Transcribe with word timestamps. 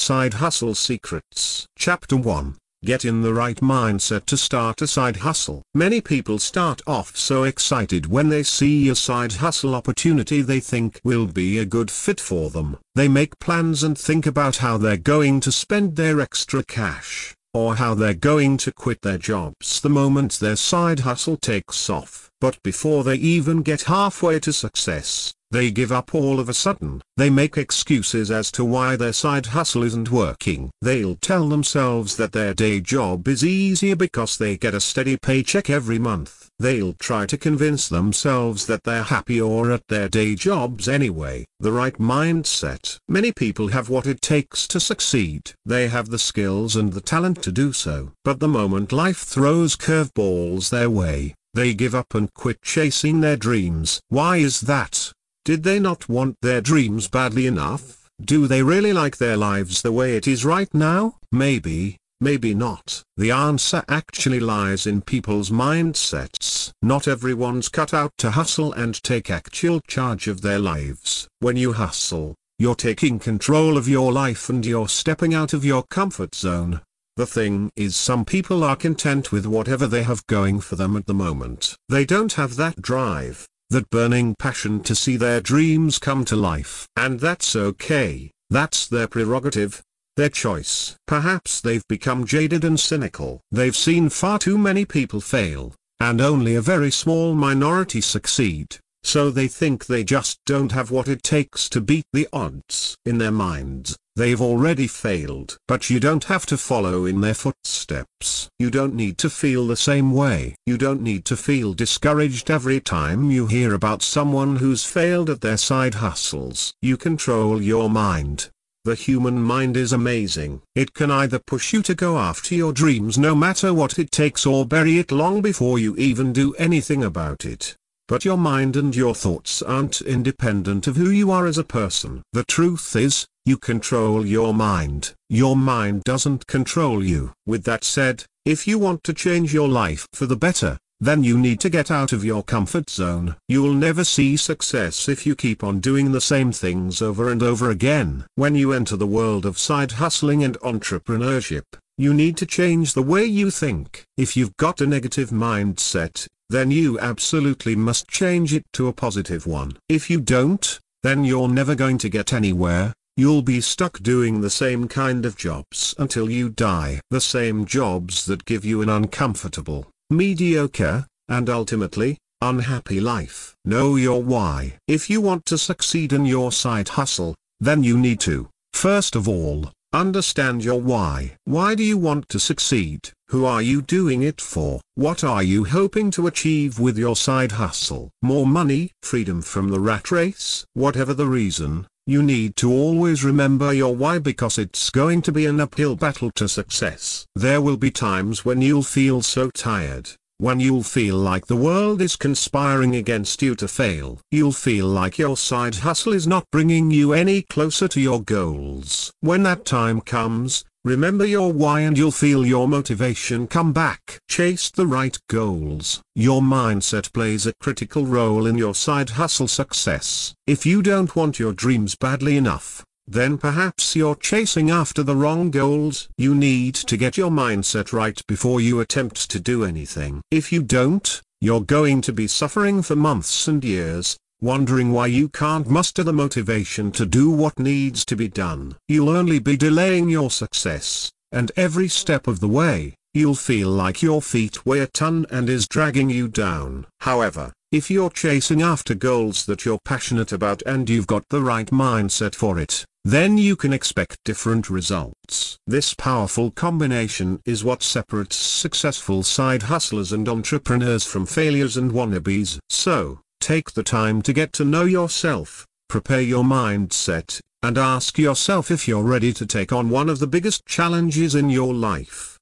Side 0.00 0.32
Hustle 0.32 0.74
Secrets 0.74 1.66
Chapter 1.76 2.16
1 2.16 2.56
Get 2.82 3.04
in 3.04 3.20
the 3.20 3.34
right 3.34 3.58
mindset 3.58 4.24
to 4.24 4.36
start 4.38 4.80
a 4.80 4.86
side 4.86 5.16
hustle. 5.16 5.60
Many 5.74 6.00
people 6.00 6.38
start 6.38 6.80
off 6.86 7.14
so 7.14 7.44
excited 7.44 8.06
when 8.06 8.30
they 8.30 8.42
see 8.42 8.88
a 8.88 8.94
side 8.94 9.34
hustle 9.34 9.74
opportunity 9.74 10.40
they 10.40 10.58
think 10.58 11.02
will 11.04 11.26
be 11.26 11.58
a 11.58 11.66
good 11.66 11.90
fit 11.90 12.18
for 12.18 12.48
them. 12.48 12.78
They 12.94 13.08
make 13.08 13.38
plans 13.40 13.82
and 13.82 13.96
think 13.96 14.24
about 14.24 14.56
how 14.56 14.78
they're 14.78 14.96
going 14.96 15.38
to 15.40 15.52
spend 15.52 15.96
their 15.96 16.18
extra 16.22 16.64
cash, 16.64 17.34
or 17.52 17.76
how 17.76 17.92
they're 17.92 18.14
going 18.14 18.56
to 18.56 18.72
quit 18.72 19.02
their 19.02 19.18
jobs 19.18 19.82
the 19.82 19.90
moment 19.90 20.38
their 20.40 20.56
side 20.56 21.00
hustle 21.00 21.36
takes 21.36 21.90
off. 21.90 22.30
But 22.40 22.60
before 22.62 23.04
they 23.04 23.16
even 23.16 23.60
get 23.60 23.82
halfway 23.82 24.40
to 24.40 24.52
success, 24.54 25.34
they 25.50 25.70
give 25.70 25.90
up 25.90 26.14
all 26.14 26.38
of 26.38 26.48
a 26.48 26.54
sudden. 26.54 27.02
They 27.16 27.30
make 27.30 27.56
excuses 27.56 28.30
as 28.30 28.52
to 28.52 28.64
why 28.64 28.96
their 28.96 29.12
side 29.12 29.46
hustle 29.46 29.82
isn't 29.82 30.10
working. 30.10 30.70
They'll 30.80 31.16
tell 31.16 31.48
themselves 31.48 32.16
that 32.16 32.32
their 32.32 32.54
day 32.54 32.80
job 32.80 33.26
is 33.26 33.44
easier 33.44 33.96
because 33.96 34.38
they 34.38 34.56
get 34.56 34.74
a 34.74 34.80
steady 34.80 35.16
paycheck 35.16 35.68
every 35.68 35.98
month. 35.98 36.48
They'll 36.58 36.92
try 36.92 37.26
to 37.26 37.38
convince 37.38 37.88
themselves 37.88 38.66
that 38.66 38.84
they're 38.84 39.02
happier 39.02 39.72
at 39.72 39.88
their 39.88 40.08
day 40.08 40.34
jobs 40.34 40.88
anyway. 40.88 41.46
The 41.58 41.72
right 41.72 41.96
mindset. 41.98 42.98
Many 43.08 43.32
people 43.32 43.68
have 43.68 43.88
what 43.88 44.06
it 44.06 44.20
takes 44.20 44.68
to 44.68 44.78
succeed. 44.78 45.52
They 45.64 45.88
have 45.88 46.10
the 46.10 46.18
skills 46.18 46.76
and 46.76 46.92
the 46.92 47.00
talent 47.00 47.42
to 47.44 47.52
do 47.52 47.72
so. 47.72 48.12
But 48.24 48.40
the 48.40 48.48
moment 48.48 48.92
life 48.92 49.18
throws 49.18 49.74
curveballs 49.74 50.70
their 50.70 50.90
way, 50.90 51.34
they 51.54 51.74
give 51.74 51.94
up 51.94 52.14
and 52.14 52.32
quit 52.32 52.62
chasing 52.62 53.20
their 53.20 53.36
dreams. 53.36 54.00
Why 54.08 54.36
is 54.36 54.60
that? 54.62 55.12
Did 55.44 55.62
they 55.62 55.78
not 55.78 56.08
want 56.08 56.36
their 56.42 56.60
dreams 56.60 57.08
badly 57.08 57.46
enough? 57.46 58.08
Do 58.22 58.46
they 58.46 58.62
really 58.62 58.92
like 58.92 59.16
their 59.16 59.36
lives 59.36 59.80
the 59.80 59.92
way 59.92 60.16
it 60.16 60.28
is 60.28 60.44
right 60.44 60.72
now? 60.74 61.16
Maybe, 61.32 61.96
maybe 62.20 62.54
not. 62.54 63.02
The 63.16 63.30
answer 63.30 63.82
actually 63.88 64.40
lies 64.40 64.86
in 64.86 65.00
people's 65.00 65.50
mindsets. 65.50 66.72
Not 66.82 67.08
everyone's 67.08 67.70
cut 67.70 67.94
out 67.94 68.12
to 68.18 68.32
hustle 68.32 68.74
and 68.74 69.02
take 69.02 69.30
actual 69.30 69.80
charge 69.88 70.28
of 70.28 70.42
their 70.42 70.58
lives. 70.58 71.26
When 71.38 71.56
you 71.56 71.72
hustle, 71.72 72.34
you're 72.58 72.74
taking 72.74 73.18
control 73.18 73.78
of 73.78 73.88
your 73.88 74.12
life 74.12 74.50
and 74.50 74.64
you're 74.66 74.88
stepping 74.88 75.32
out 75.32 75.54
of 75.54 75.64
your 75.64 75.84
comfort 75.84 76.34
zone. 76.34 76.82
The 77.16 77.26
thing 77.26 77.70
is 77.76 77.96
some 77.96 78.24
people 78.24 78.62
are 78.62 78.76
content 78.76 79.32
with 79.32 79.46
whatever 79.46 79.86
they 79.86 80.02
have 80.02 80.26
going 80.26 80.60
for 80.60 80.76
them 80.76 80.96
at 80.96 81.06
the 81.06 81.14
moment. 81.14 81.74
They 81.88 82.04
don't 82.04 82.34
have 82.34 82.56
that 82.56 82.80
drive, 82.80 83.46
that 83.70 83.88
burning 83.90 84.34
passion 84.38 84.82
to 84.82 84.94
see 84.94 85.16
their 85.16 85.40
dreams 85.40 85.98
come 85.98 86.24
to 86.26 86.36
life. 86.36 86.86
And 86.96 87.18
that's 87.18 87.56
okay, 87.56 88.30
that's 88.50 88.86
their 88.86 89.06
prerogative, 89.06 89.82
their 90.16 90.28
choice. 90.28 90.96
Perhaps 91.06 91.60
they've 91.60 91.86
become 91.88 92.26
jaded 92.26 92.64
and 92.64 92.78
cynical. 92.78 93.40
They've 93.50 93.76
seen 93.76 94.10
far 94.10 94.38
too 94.38 94.58
many 94.58 94.84
people 94.84 95.20
fail, 95.20 95.74
and 96.00 96.20
only 96.20 96.56
a 96.56 96.60
very 96.60 96.90
small 96.90 97.34
minority 97.34 98.00
succeed. 98.00 98.78
So 99.02 99.30
they 99.30 99.48
think 99.48 99.86
they 99.86 100.04
just 100.04 100.38
don't 100.44 100.72
have 100.72 100.90
what 100.90 101.08
it 101.08 101.22
takes 101.22 101.68
to 101.70 101.80
beat 101.80 102.04
the 102.12 102.28
odds. 102.32 102.96
In 103.06 103.18
their 103.18 103.30
minds, 103.30 103.96
they've 104.20 104.42
already 104.42 104.86
failed. 104.86 105.56
But 105.66 105.88
you 105.88 105.98
don't 105.98 106.24
have 106.24 106.44
to 106.46 106.58
follow 106.58 107.06
in 107.06 107.22
their 107.22 107.32
footsteps. 107.32 108.50
You 108.58 108.68
don't 108.68 108.94
need 108.94 109.16
to 109.18 109.30
feel 109.30 109.66
the 109.66 109.78
same 109.78 110.12
way. 110.12 110.56
You 110.66 110.76
don't 110.76 111.00
need 111.00 111.24
to 111.24 111.38
feel 111.38 111.72
discouraged 111.72 112.50
every 112.50 112.80
time 112.80 113.30
you 113.30 113.46
hear 113.46 113.72
about 113.72 114.02
someone 114.02 114.56
who's 114.56 114.84
failed 114.84 115.30
at 115.30 115.40
their 115.40 115.56
side 115.56 115.94
hustles. 115.94 116.74
You 116.82 116.98
control 116.98 117.62
your 117.62 117.88
mind. 117.88 118.50
The 118.84 118.94
human 118.94 119.42
mind 119.42 119.78
is 119.78 119.92
amazing. 119.92 120.60
It 120.74 120.92
can 120.92 121.10
either 121.10 121.38
push 121.38 121.72
you 121.72 121.80
to 121.82 121.94
go 121.94 122.18
after 122.18 122.54
your 122.54 122.74
dreams 122.74 123.16
no 123.16 123.34
matter 123.34 123.72
what 123.72 123.98
it 123.98 124.10
takes 124.10 124.44
or 124.44 124.66
bury 124.66 124.98
it 124.98 125.10
long 125.10 125.40
before 125.40 125.78
you 125.78 125.96
even 125.96 126.34
do 126.34 126.52
anything 126.54 127.02
about 127.02 127.46
it. 127.46 127.74
But 128.10 128.24
your 128.24 128.36
mind 128.36 128.74
and 128.74 128.94
your 128.96 129.14
thoughts 129.14 129.62
aren't 129.62 130.00
independent 130.00 130.88
of 130.88 130.96
who 130.96 131.10
you 131.10 131.30
are 131.30 131.46
as 131.46 131.58
a 131.58 131.62
person. 131.62 132.24
The 132.32 132.42
truth 132.42 132.96
is, 132.96 133.24
you 133.44 133.56
control 133.56 134.26
your 134.26 134.52
mind. 134.52 135.12
Your 135.28 135.54
mind 135.54 136.02
doesn't 136.02 136.48
control 136.48 137.04
you. 137.04 137.32
With 137.46 137.62
that 137.66 137.84
said, 137.84 138.24
if 138.44 138.66
you 138.66 138.80
want 138.80 139.04
to 139.04 139.14
change 139.14 139.54
your 139.54 139.68
life 139.68 140.08
for 140.12 140.26
the 140.26 140.34
better, 140.34 140.76
then 140.98 141.22
you 141.22 141.38
need 141.38 141.60
to 141.60 141.70
get 141.70 141.88
out 141.88 142.12
of 142.12 142.24
your 142.24 142.42
comfort 142.42 142.90
zone. 142.90 143.36
You'll 143.46 143.74
never 143.74 144.02
see 144.02 144.36
success 144.36 145.08
if 145.08 145.24
you 145.24 145.36
keep 145.36 145.62
on 145.62 145.78
doing 145.78 146.10
the 146.10 146.20
same 146.20 146.50
things 146.50 147.00
over 147.00 147.30
and 147.30 147.44
over 147.44 147.70
again. 147.70 148.26
When 148.34 148.56
you 148.56 148.72
enter 148.72 148.96
the 148.96 149.06
world 149.06 149.46
of 149.46 149.56
side 149.56 149.92
hustling 149.92 150.42
and 150.42 150.58
entrepreneurship, 150.62 151.62
you 151.96 152.12
need 152.12 152.36
to 152.38 152.46
change 152.46 152.94
the 152.94 153.04
way 153.04 153.24
you 153.24 153.52
think. 153.52 154.02
If 154.16 154.36
you've 154.36 154.56
got 154.56 154.80
a 154.80 154.86
negative 154.88 155.30
mindset, 155.30 156.26
then 156.50 156.70
you 156.72 156.98
absolutely 156.98 157.76
must 157.76 158.08
change 158.08 158.52
it 158.52 158.64
to 158.72 158.88
a 158.88 158.92
positive 158.92 159.46
one. 159.46 159.78
If 159.88 160.10
you 160.10 160.20
don't, 160.20 160.78
then 161.04 161.24
you're 161.24 161.48
never 161.48 161.76
going 161.76 161.96
to 161.98 162.08
get 162.08 162.32
anywhere, 162.32 162.92
you'll 163.16 163.42
be 163.42 163.60
stuck 163.60 164.00
doing 164.00 164.40
the 164.40 164.50
same 164.50 164.88
kind 164.88 165.24
of 165.24 165.36
jobs 165.36 165.94
until 165.96 166.28
you 166.28 166.48
die. 166.48 167.00
The 167.10 167.20
same 167.20 167.66
jobs 167.66 168.26
that 168.26 168.44
give 168.44 168.64
you 168.64 168.82
an 168.82 168.88
uncomfortable, 168.88 169.86
mediocre, 170.10 171.06
and 171.28 171.48
ultimately, 171.48 172.18
unhappy 172.40 173.00
life. 173.00 173.54
Know 173.64 173.94
your 173.94 174.20
why. 174.20 174.76
If 174.88 175.08
you 175.08 175.20
want 175.20 175.46
to 175.46 175.56
succeed 175.56 176.12
in 176.12 176.26
your 176.26 176.50
side 176.50 176.88
hustle, 176.90 177.36
then 177.60 177.84
you 177.84 177.96
need 177.96 178.18
to, 178.20 178.48
first 178.72 179.14
of 179.14 179.28
all, 179.28 179.70
understand 179.92 180.64
your 180.64 180.80
why. 180.80 181.36
Why 181.44 181.76
do 181.76 181.84
you 181.84 181.96
want 181.96 182.28
to 182.30 182.40
succeed? 182.40 183.10
Who 183.30 183.44
are 183.44 183.62
you 183.62 183.80
doing 183.80 184.24
it 184.24 184.40
for? 184.40 184.80
What 184.96 185.22
are 185.22 185.40
you 185.44 185.62
hoping 185.62 186.10
to 186.12 186.26
achieve 186.26 186.80
with 186.80 186.98
your 186.98 187.14
side 187.14 187.52
hustle? 187.52 188.10
More 188.22 188.44
money? 188.44 188.90
Freedom 189.04 189.40
from 189.40 189.68
the 189.68 189.78
rat 189.78 190.10
race? 190.10 190.64
Whatever 190.74 191.14
the 191.14 191.28
reason, 191.28 191.86
you 192.08 192.24
need 192.24 192.56
to 192.56 192.72
always 192.72 193.22
remember 193.22 193.72
your 193.72 193.94
why 193.94 194.18
because 194.18 194.58
it's 194.58 194.90
going 194.90 195.22
to 195.22 195.30
be 195.30 195.46
an 195.46 195.60
uphill 195.60 195.94
battle 195.94 196.32
to 196.32 196.48
success. 196.48 197.24
There 197.36 197.62
will 197.62 197.76
be 197.76 197.92
times 197.92 198.44
when 198.44 198.62
you'll 198.62 198.82
feel 198.82 199.22
so 199.22 199.48
tired, 199.50 200.10
when 200.38 200.58
you'll 200.58 200.82
feel 200.82 201.16
like 201.16 201.46
the 201.46 201.54
world 201.54 202.02
is 202.02 202.16
conspiring 202.16 202.96
against 202.96 203.42
you 203.42 203.54
to 203.54 203.68
fail. 203.68 204.18
You'll 204.32 204.50
feel 204.50 204.88
like 204.88 205.18
your 205.18 205.36
side 205.36 205.76
hustle 205.76 206.14
is 206.14 206.26
not 206.26 206.50
bringing 206.50 206.90
you 206.90 207.12
any 207.12 207.42
closer 207.42 207.86
to 207.86 208.00
your 208.00 208.22
goals. 208.22 209.12
When 209.20 209.44
that 209.44 209.64
time 209.64 210.00
comes, 210.00 210.64
Remember 210.84 211.26
your 211.26 211.52
why 211.52 211.80
and 211.80 211.98
you'll 211.98 212.10
feel 212.10 212.46
your 212.46 212.66
motivation 212.66 213.46
come 213.46 213.70
back. 213.70 214.18
Chase 214.30 214.70
the 214.70 214.86
right 214.86 215.18
goals. 215.28 216.00
Your 216.14 216.40
mindset 216.40 217.12
plays 217.12 217.44
a 217.44 217.52
critical 217.60 218.06
role 218.06 218.46
in 218.46 218.56
your 218.56 218.74
side 218.74 219.10
hustle 219.10 219.46
success. 219.46 220.32
If 220.46 220.64
you 220.64 220.80
don't 220.80 221.14
want 221.14 221.38
your 221.38 221.52
dreams 221.52 221.96
badly 221.96 222.38
enough, 222.38 222.82
then 223.06 223.36
perhaps 223.36 223.94
you're 223.94 224.14
chasing 224.14 224.70
after 224.70 225.02
the 225.02 225.16
wrong 225.16 225.50
goals. 225.50 226.08
You 226.16 226.34
need 226.34 226.76
to 226.76 226.96
get 226.96 227.18
your 227.18 227.30
mindset 227.30 227.92
right 227.92 228.18
before 228.26 228.62
you 228.62 228.80
attempt 228.80 229.30
to 229.32 229.38
do 229.38 229.64
anything. 229.64 230.22
If 230.30 230.50
you 230.50 230.62
don't, 230.62 231.20
you're 231.42 231.60
going 231.60 232.00
to 232.02 232.12
be 232.14 232.26
suffering 232.26 232.80
for 232.80 232.96
months 232.96 233.46
and 233.46 233.62
years, 233.62 234.16
wondering 234.40 234.92
why 234.92 235.06
you 235.06 235.28
can't 235.28 235.68
muster 235.68 236.02
the 236.02 236.12
motivation 236.12 236.90
to 236.92 237.04
do 237.04 237.30
what 237.30 237.58
needs 237.58 238.04
to 238.06 238.16
be 238.16 238.28
done. 238.28 238.76
You'll 238.88 239.10
only 239.10 239.38
be 239.38 239.56
delaying 239.56 240.08
your 240.08 240.30
success, 240.30 241.10
and 241.32 241.52
every 241.56 241.88
step 241.88 242.26
of 242.26 242.40
the 242.40 242.48
way, 242.48 242.94
you'll 243.12 243.34
feel 243.34 243.68
like 243.68 244.02
your 244.02 244.22
feet 244.22 244.64
weigh 244.64 244.80
a 244.80 244.86
ton 244.86 245.26
and 245.30 245.48
is 245.48 245.68
dragging 245.68 246.10
you 246.10 246.28
down. 246.28 246.86
However, 247.00 247.52
if 247.72 247.90
you're 247.90 248.10
chasing 248.10 248.62
after 248.62 248.94
goals 248.94 249.46
that 249.46 249.64
you're 249.64 249.78
passionate 249.84 250.32
about 250.32 250.62
and 250.66 250.90
you've 250.90 251.06
got 251.06 251.24
the 251.28 251.40
right 251.40 251.68
mindset 251.68 252.34
for 252.34 252.58
it, 252.58 252.84
then 253.04 253.38
you 253.38 253.56
can 253.56 253.72
expect 253.72 254.18
different 254.24 254.68
results. 254.68 255.56
This 255.66 255.94
powerful 255.94 256.50
combination 256.50 257.40
is 257.46 257.64
what 257.64 257.82
separates 257.82 258.36
successful 258.36 259.22
side 259.22 259.62
hustlers 259.64 260.12
and 260.12 260.28
entrepreneurs 260.28 261.04
from 261.04 261.26
failures 261.26 261.76
and 261.76 261.92
wannabes. 261.92 262.58
So, 262.68 263.20
Take 263.40 263.72
the 263.72 263.82
time 263.82 264.20
to 264.22 264.32
get 264.32 264.52
to 264.54 264.64
know 264.64 264.84
yourself, 264.84 265.66
prepare 265.88 266.20
your 266.20 266.44
mindset, 266.44 267.40
and 267.62 267.78
ask 267.78 268.18
yourself 268.18 268.70
if 268.70 268.86
you're 268.86 269.02
ready 269.02 269.32
to 269.32 269.46
take 269.46 269.72
on 269.72 269.88
one 269.88 270.08
of 270.08 270.18
the 270.18 270.26
biggest 270.26 270.66
challenges 270.66 271.34
in 271.34 271.50
your 271.50 271.74
life. 271.74 272.38